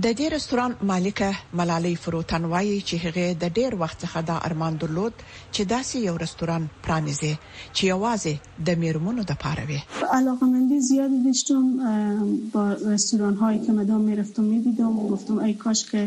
د 0.03 0.07
دې 0.19 0.27
رستوران 0.35 0.73
مالکه 0.91 1.29
ملالۍ 1.59 1.91
فروتن 2.05 2.45
وایي 2.53 2.79
چې 2.89 2.95
هغه 3.05 3.27
د 3.43 3.53
ډیر 3.59 3.71
وخت 3.83 3.97
څخه 4.05 4.19
دا 4.31 4.37
ارمان 4.49 4.73
درلود 4.85 5.15
چې 5.55 5.63
داسې 5.75 5.97
یو 6.09 6.15
رستوران 6.25 6.63
پرانیزي 6.87 7.31
چې 7.75 7.83
یوازې 7.93 8.35
د 8.71 8.81
میرمنو 8.85 9.23
د 9.31 9.39
پاره 9.45 9.65
وي 9.69 9.79
علاقمندی 10.19 10.79
زیادی 10.91 11.19
دشتم 11.29 11.63
با 12.55 12.63
رستوران 12.95 13.35
هایی 13.45 13.61
که 13.67 13.71
مدام 13.81 14.01
میرفتم 14.11 14.45
میدیدم 14.55 14.93
و 14.99 15.09
گفتم 15.15 15.39
ای 15.49 15.55
کاش 15.65 15.81
که 15.93 16.07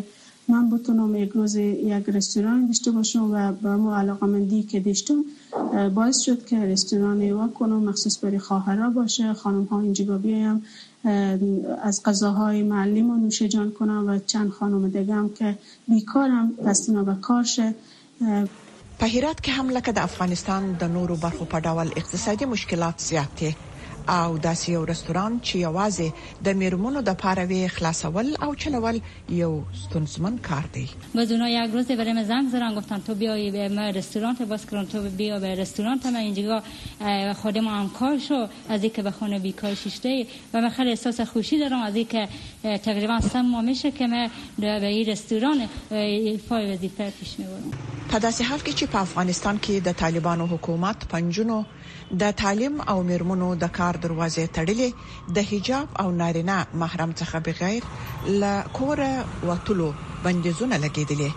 من 0.52 0.64
بتونم 0.72 1.16
یک 1.24 1.32
روز 1.38 1.56
یک 1.94 2.06
رستوران 2.18 2.60
داشته 2.68 2.92
باشم 2.98 3.24
و 3.34 3.48
با 3.64 3.96
علاقه 4.02 4.26
مندی 4.34 4.60
که 4.74 4.80
داشتم 4.84 5.24
باعث 5.96 6.20
شد 6.28 6.46
که 6.52 6.60
رستوران 6.60 7.26
وا 7.40 7.48
کنم 7.58 7.82
مخصوص 7.90 8.24
برای 8.24 8.40
خواهرها 8.46 8.90
باشه 9.00 9.34
خانم 9.42 9.64
ها 9.72 9.80
اینجا 9.82 10.18
بیایم 10.28 10.62
از 11.84 12.04
قضاهای 12.04 12.64
معلمون 12.64 13.16
و 13.20 13.24
نوشه 13.24 13.48
جان 13.48 13.72
کنم 13.72 14.04
و 14.08 14.20
چند 14.28 14.50
خانم 14.50 14.90
دگم 14.90 15.30
که 15.34 15.58
بیکارم 15.88 16.54
دستینا 16.68 17.04
به 17.04 17.16
کارشه 17.22 17.76
په 19.00 19.10
که 19.10 19.34
کې 19.44 19.50
هم 19.50 19.70
لکه 19.70 19.92
د 19.92 19.98
افغانستان 20.00 20.72
د 20.74 20.84
نورو 20.84 21.16
برخو 21.16 21.46
په 21.46 21.60
ډول 21.60 21.88
اقتصادي 21.98 22.46
مشکلات 22.46 22.96
زیات 22.98 23.30
دي 23.40 23.56
او 24.08 24.38
داسې 24.38 24.72
یو 24.72 24.86
رستوران 24.90 25.34
چې 25.48 25.56
یوازې 25.68 26.08
د 26.48 26.60
میرمنو 26.60 27.00
د 27.08 27.14
پاروي 27.24 27.58
خلاصول 27.78 28.28
او 28.46 28.48
چلول 28.64 29.00
یو 29.38 29.50
ستونزمن 29.80 30.38
کار 30.50 30.66
دی 30.76 30.84
بدون 31.16 31.44
یک 31.48 31.72
روز 31.78 31.92
برای 31.92 32.14
من 32.14 32.24
زنگ 32.30 32.50
زدن 32.52 32.76
گفتن 32.80 33.00
تو 33.08 33.16
بیای 33.24 33.52
به 33.52 33.70
ما 33.80 33.90
رستوران 34.00 34.36
باز 34.52 34.66
کردن 34.70 34.86
تو 34.94 35.02
بیا 35.18 35.40
به 35.40 35.56
رستوران 35.62 36.00
من 36.06 36.16
اینجا 36.16 36.62
خودم 37.42 37.68
هم 37.68 37.90
کار 38.00 38.18
شو 38.28 38.48
از 38.70 38.84
اینکه 38.84 39.02
به 39.04 39.12
خانه 39.12 39.40
بیکار 39.40 39.76
شیشته 39.76 40.26
و 40.54 40.62
من 40.62 40.70
خیلی 40.70 40.90
احساس 40.90 41.22
خوشی 41.22 41.60
دارم 41.60 41.82
از 41.82 41.96
اینکه 41.96 42.28
تقریبا 42.64 43.20
سم 43.34 43.42
ماه 43.42 43.62
میشه 43.62 43.92
که 43.92 44.08
من 44.08 44.30
به 44.60 44.86
این 44.86 45.06
رستوران 45.08 45.68
پای 46.50 46.74
وظیفه 46.74 47.14
پیش 47.20 47.36
میبرم 47.40 47.72
په 48.12 48.20
داسې 48.20 48.42
حال 48.42 48.60
کې 48.60 48.72
چې 48.80 48.84
په 48.84 48.98
افغانستان 49.02 49.58
کې 49.64 49.70
د 49.70 49.92
طالبانو 50.04 50.46
حکومت 50.48 51.08
پنجونو 51.10 51.64
د 52.12 52.32
تعلیم 52.38 52.82
او 52.92 53.04
میرمنو 53.08 53.48
د 53.62 53.70
کار 53.78 53.96
دروازې 54.04 54.44
تړلې 54.58 54.90
د 55.38 55.44
حجاب 55.50 55.88
او 56.02 56.08
نارینه 56.20 56.58
محرم 56.82 57.12
څخه 57.20 57.42
بغیر 57.48 57.82
ل 58.44 58.52
کوره 58.78 59.10
وټلو 59.48 59.92
بندیزونه 60.24 60.76
لګیدلې 60.86 61.32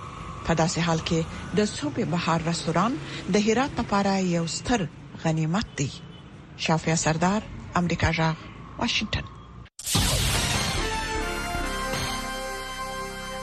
په 0.47 0.59
داسې 0.61 0.81
حال 0.89 1.01
کې 1.09 1.21
د 1.57 1.59
صوبې 1.75 2.05
بهار 2.13 2.41
رستوران 2.51 2.93
د 3.37 3.39
هرات 3.47 3.73
لپاره 3.83 4.13
یو 4.37 4.45
ستر 4.59 4.81
غنیمت 5.25 5.69
دی 5.81 5.91
شافیا 6.67 6.97
سردار 7.05 7.41
امریکا 7.83 8.09
جغ 8.21 8.37
واشنگتن 8.79 9.25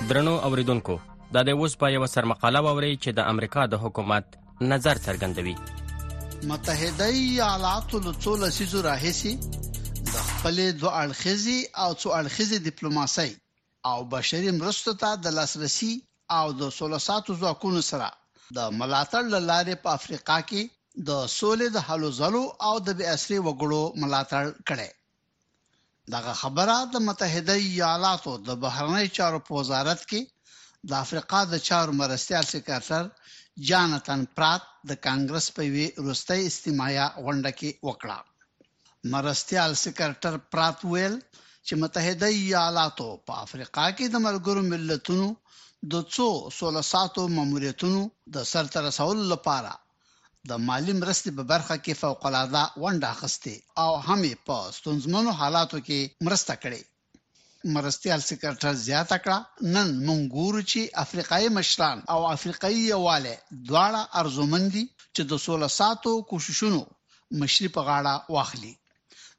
درنو 0.09 0.33
اوریدونکو 0.51 0.95
دا 1.37 1.41
د 1.51 1.53
اوس 1.63 1.73
په 1.83 1.87
یو 1.95 2.03
سرمقاله 2.13 2.59
ووري 2.67 2.93
چې 2.97 3.09
د 3.19 3.21
امریکا 3.35 3.61
د 3.73 3.75
حکومت 3.87 4.25
نظر 4.75 4.95
څرګندوي 5.07 5.55
متحده 6.45 7.03
ایالاتو 7.05 7.99
له 8.05 8.11
څو 8.23 8.31
لسیزو 8.41 8.81
راهیسي 8.87 9.31
د 10.13 10.17
خپلې 10.29 10.65
دوه 10.79 10.91
اړخیزي 11.03 11.59
او 11.83 11.89
څو 12.01 12.07
اړخیزي 12.19 12.57
ډیپلوماسي 12.67 13.31
او 13.91 13.97
بشري 14.13 14.51
مرستو 14.59 14.91
ته 15.01 15.09
د 15.23 15.33
لاسرسي 15.37 15.93
او 16.37 16.45
د 16.59 16.69
سولساتو 16.77 17.37
ځواکونو 17.41 17.81
سره 17.91 18.07
د 18.57 18.69
ملاتړ 18.79 19.23
لارې 19.49 19.75
په 19.83 19.89
افریقا 19.97 20.37
کې 20.49 20.61
د 21.09 21.25
سولې 21.39 21.67
د 21.75 21.77
حلو 21.87 22.09
زلو 22.19 22.43
او 22.67 22.73
د 22.87 22.93
بیاسري 22.99 23.39
وګړو 23.41 23.83
ملاتړ 24.05 24.43
کړي 24.69 24.89
دغه 26.13 26.33
خبره 26.41 26.75
د 26.93 26.95
متحده 27.07 27.55
ایالاتو 27.71 28.33
د 28.47 28.59
بهرنی 28.63 29.07
چارو 29.17 29.39
وزارت 29.59 30.01
کې 30.09 30.21
د 30.89 30.91
افریقا 31.05 31.39
د 31.49 31.55
چارو 31.67 31.91
مرستيال 32.01 32.45
سکرټر 32.53 33.03
جاناتن 33.69 34.21
پرات 34.37 34.63
د 34.89 34.91
کانګرس 35.07 35.45
په 35.55 35.63
وی 35.73 35.85
روستۍ 36.05 36.41
استماعیا 36.49 37.05
غونډه 37.23 37.51
کې 37.59 37.69
وکړه 37.87 38.17
مرستيال 39.13 39.71
سکرټر 39.83 40.33
پرات 40.51 40.77
ویل 40.91 41.15
چې 41.65 41.73
متحده 41.81 42.27
ایالاتو 42.39 43.07
په 43.27 43.33
افریقا 43.45 43.85
کې 43.97 44.05
د 44.13 44.15
مرګرو 44.27 44.61
ملتونو 44.71 45.27
د 45.93 45.95
څو 46.15 46.27
سوله 46.59 46.81
ساتو 46.93 47.21
ماموریتونو 47.37 48.01
د 48.35 48.47
سرته 48.51 48.77
رسول 48.87 49.17
لپاره 49.33 49.73
د 50.49 50.61
مالی 50.67 50.93
مرستې 51.01 51.29
په 51.37 51.43
برخه 51.53 51.75
کې 51.83 51.99
فوق 52.03 52.21
العاده 52.31 52.63
ونډه 52.83 53.07
اخستې 53.15 53.53
او 53.83 53.91
هم 54.07 54.21
په 54.47 54.55
ستونزمنو 54.77 55.31
حالاتو 55.41 55.77
کې 55.87 55.99
مرسته 56.27 56.53
کړې 56.63 56.81
مرستيال 57.75 58.21
سیکرټر 58.29 58.73
زیاته 58.87 59.17
کړه 59.23 59.37
نن 59.75 59.89
مونږ 60.09 60.21
ګورو 60.35 60.61
چې 60.71 60.81
افریقایي 61.03 61.49
مشران 61.57 61.97
او 62.15 62.19
افریقایي 62.35 62.81
یواله 62.93 63.33
دواړه 63.69 64.01
ارزومندي 64.21 64.83
چې 65.15 65.21
د 65.31 65.41
سوله 65.45 65.67
ساتو 65.79 66.11
کوششونو 66.31 66.79
مشري 67.41 67.69
په 67.77 67.81
غاړه 67.89 68.13
واخلي 68.37 68.73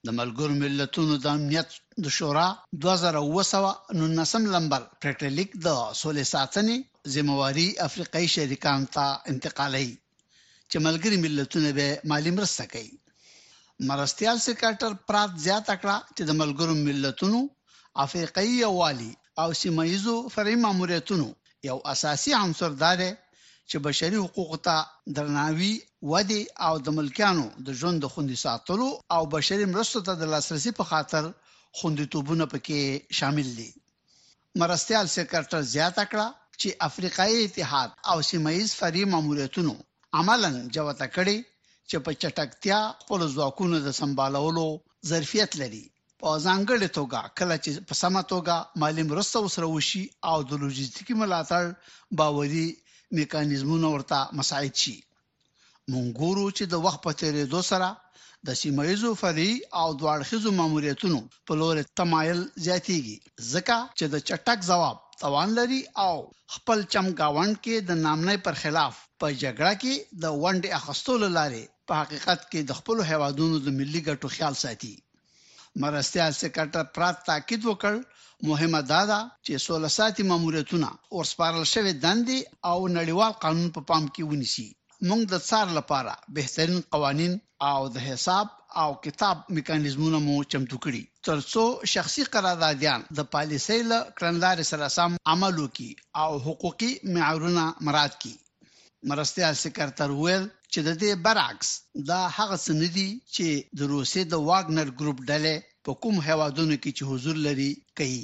د 0.09 0.17
ملګر 0.19 0.49
ملتونو 0.63 1.15
د 1.25 1.31
امنیت 1.37 1.69
د 2.09 2.15
شورا 2.19 2.47
2019 2.87 4.53
لمبر 4.55 4.83
پټلیک 5.03 5.51
د 5.69 5.81
سولې 6.01 6.25
ساتنې 6.35 6.77
ذمہواری 7.17 7.67
افریقایي 7.89 8.29
شریکان 8.37 8.81
ته 8.97 9.09
انتقالي 9.35 9.85
چې 10.71 10.79
ملګری 10.89 11.17
ملتونه 11.27 11.69
به 11.81 11.89
مالی 12.15 12.33
مرسته 12.39 12.63
کوي 12.73 12.95
مرستيال 13.91 14.39
سیکرټر 14.47 14.91
پرات 15.11 15.31
زیات 15.49 15.67
کړه 15.81 15.97
چې 16.17 16.23
د 16.31 16.41
ملګرو 16.41 16.75
ملتونو 16.89 17.41
افریقایي 18.05 18.53
یووالي 18.65 19.13
او 19.43 19.49
سیمایزو 19.63 20.17
فرعي 20.35 20.57
ماموریتونو 20.65 21.29
یو 21.69 21.77
اساسي 21.93 22.31
عنصر 22.45 22.71
دی 22.83 23.09
چې 23.71 23.77
بشري 23.87 24.17
حقوق 24.27 24.53
ته 24.67 24.79
درناوي 25.17 25.73
ودی 26.13 26.43
او 26.67 26.75
د 26.87 26.95
ملکیانو 26.99 27.47
د 27.69 27.79
ژوند 27.81 27.99
د 28.05 28.13
خوندي 28.13 28.37
ساتلو 28.45 28.87
او 29.17 29.23
بشري 29.35 29.67
مرستو 29.73 30.05
ته 30.07 30.13
د 30.21 30.31
لاسرسي 30.35 30.71
په 30.79 30.85
خاطر 30.93 31.25
خوندیتوبونه 31.81 32.45
پکې 32.53 32.81
شامل 33.19 33.49
دي 33.59 33.69
مرستيال 34.63 35.07
سیکرټر 35.17 35.61
زیاته 35.75 36.05
کړه 36.11 36.27
چې 36.61 36.69
افریقایي 36.89 37.39
اتحاد 37.45 37.91
او 38.13 38.19
سیمایز 38.31 38.69
فرعي 38.83 39.05
ماموریتونو 39.17 39.75
عملاً 40.21 40.51
جوته 40.79 41.07
کړي 41.15 41.39
چې 41.89 41.97
په 42.07 42.11
چټکتیا 42.23 42.81
خپل 43.05 43.21
ځواکونو 43.37 43.77
د 43.87 44.01
سمبالولو 44.03 44.67
ظرفیت 45.13 45.53
لري 45.65 45.85
په 46.25 46.31
ځانګړې 46.47 46.87
توګه 46.99 47.21
کله 47.39 47.57
چې 47.65 47.71
په 47.89 47.95
سمه 48.03 48.23
توګه 48.33 48.55
مالی 48.83 49.05
مرسته 49.11 49.37
وسره 49.43 49.67
وشي 49.75 50.03
او 50.31 50.37
د 50.49 50.51
لوجستیکي 50.63 51.15
ملاتړ 51.23 51.65
باوري 52.19 52.69
میکانیزمونه 53.19 53.87
ورته 53.95 54.19
مساعد 54.39 54.75
شي 54.83 54.97
مونږ 55.91 56.07
ګورو 56.21 56.47
چې 56.57 56.65
د 56.73 56.75
وخت 56.85 57.01
په 57.07 57.13
تیریدو 57.21 57.61
سره 57.71 57.89
د 58.47 58.49
سیمایزو 58.63 59.11
فري 59.23 59.51
او 59.81 59.89
دواړخیزو 60.01 60.51
ماموریتونو 60.61 61.19
په 61.47 61.53
لور 61.61 61.77
تمایل 62.01 62.41
زیاتېږي 62.67 63.17
ځکه 63.53 63.77
چې 63.99 64.05
د 64.13 64.17
چټک 64.29 64.59
جواب 64.71 64.97
توان 65.23 65.49
لري 65.59 65.81
او 66.07 66.15
خپل 66.55 66.79
چمګاوند 66.93 67.55
کې 67.65 67.77
د 67.89 67.91
نامنۍ 68.07 68.39
پر 68.47 68.55
خلاف 68.63 68.95
په 69.21 69.27
جګړه 69.43 69.73
کې 69.83 69.95
د 70.23 70.25
ونډې 70.43 70.71
اخستلو 70.79 71.29
لارې 71.39 71.63
په 71.89 71.93
حقیقت 72.03 72.41
کې 72.51 72.61
د 72.65 72.71
خپل 72.79 72.97
هوادونو 73.11 73.57
د 73.67 73.69
ملي 73.79 74.01
ګټو 74.09 74.29
خیال 74.37 74.55
ساتي 74.65 74.95
مرستیا 75.83 76.27
سیکرټر 76.41 76.85
پرات 76.95 77.17
تاکید 77.29 77.61
وکړ 77.71 77.95
مهمه 78.49 78.81
دا 78.93 78.99
ده 79.11 79.19
چې 79.45 79.53
16 79.67 79.91
ساعتي 79.99 80.23
ماموریتونه 80.31 80.89
اور 81.17 81.25
سپارل 81.33 81.65
شوی 81.75 81.93
دندې 82.05 82.39
او 82.71 82.77
نړیوال 82.97 83.33
قانون 83.45 83.69
په 83.77 83.81
پا 83.85 83.87
پام 83.91 84.05
کې 84.15 84.23
ونیسي 84.31 84.67
موږ 85.09 85.21
د 85.33 85.45
څار 85.51 85.67
لپاره 85.79 86.13
بهترین 86.39 86.81
قوانين 86.97 87.33
او 87.71 87.79
د 87.97 88.07
حساب 88.09 88.47
او 88.85 88.89
کتاب 89.05 89.37
میکانیزمونه 89.59 90.19
مو 90.27 90.35
چمتو 90.55 90.77
کړي 90.85 91.03
ترڅو 91.31 91.65
شخصي 91.95 92.23
قراردادیان 92.37 93.01
د 93.21 93.31
پالیسۍ 93.37 93.81
له 93.93 93.99
کړندلارې 94.17 94.65
سره 94.73 94.87
سم 94.99 95.11
عمل 95.35 95.55
وکړي 95.63 95.91
او 96.25 96.31
حقوقي 96.49 96.91
معیارونه 97.17 97.65
مراعات 97.89 98.15
کړي 98.21 98.37
مرستیا 99.13 99.49
سیکرټر 99.63 100.09
ویل 100.23 100.45
چې 100.73 100.81
د 100.89 100.91
دې 101.03 101.13
برعکس 101.25 101.69
دا 102.11 102.21
هغه 102.37 102.57
سندي 102.67 103.11
چې 103.35 103.47
د 103.79 103.81
روسي 103.93 104.23
د 104.33 104.35
واګنر 104.49 104.89
ګروپ 105.01 105.19
ډلې 105.31 105.57
په 105.85 105.93
کوم 106.03 106.17
هوادونو 106.29 106.75
کې 106.83 106.91
چې 106.97 107.03
حضور 107.11 107.37
لري 107.47 107.71
کوي 107.99 108.23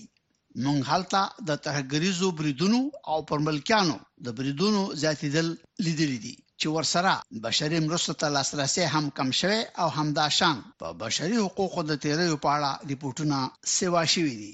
مونږ 0.64 0.80
حالته 0.90 1.20
د 1.48 1.50
تهګریزو 1.66 2.28
بریدونو 2.38 2.80
او 3.10 3.18
پر 3.28 3.38
ملکیانو 3.48 3.96
د 4.24 4.26
بریدونو 4.38 4.82
زیاتیدل 5.02 5.46
لیدلې 5.86 6.18
دي 6.24 6.34
چې 6.60 6.66
ورسره 6.76 7.12
بشري 7.46 7.78
مرستو 7.86 8.12
ته 8.20 8.26
لاسرسي 8.36 8.84
هم 8.94 9.06
کم 9.16 9.28
شوه 9.40 9.58
او 9.82 9.88
همداشان 9.98 10.56
په 10.80 10.86
بشري 11.04 11.36
حقوقو 11.46 11.80
د 11.86 11.92
تیریو 12.04 12.36
په 12.44 12.48
اړه 12.56 12.70
ریپورتونه 12.90 13.36
سیوا 13.78 14.02
شوې 14.14 14.34
دي 14.42 14.52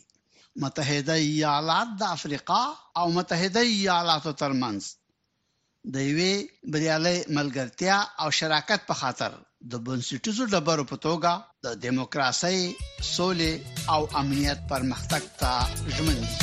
متحده 0.63 1.15
ایالات 1.33 1.89
د 2.01 2.03
افریقا 2.17 2.63
او 2.99 3.07
متحده 3.19 3.63
ایالاتو 3.75 4.33
ترمنځ 4.43 4.81
د 5.85 5.97
یوې 6.11 6.35
بریالي 6.73 7.17
ملګرتیا 7.37 7.97
او 8.23 8.29
شراکت 8.39 8.81
په 8.89 8.95
خاطر 9.03 9.33
د 9.75 9.81
بنسټیزو 9.87 10.45
ډبرو 10.55 10.85
په 10.91 10.97
توګه 11.07 11.33
د 11.69 11.75
دیموکراسي 11.87 12.59
سولې 13.15 13.53
او 13.95 14.01
امنیت 14.23 14.59
پرمختګ 14.71 15.23
ته 15.41 15.53
ژمن 15.95 16.17
دي 16.17 16.37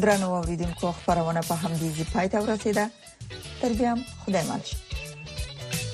درنو 0.00 0.26
اوریدونکو 0.38 0.86
خبرونه 0.98 1.40
په 1.48 1.54
همدې 1.62 1.88
ځای 1.96 2.06
پاتې 2.12 2.36
ورسیده 2.42 2.84
تر 3.60 3.70
بیا 3.78 3.92
خدای 4.24 4.44
مالشه 4.50 4.76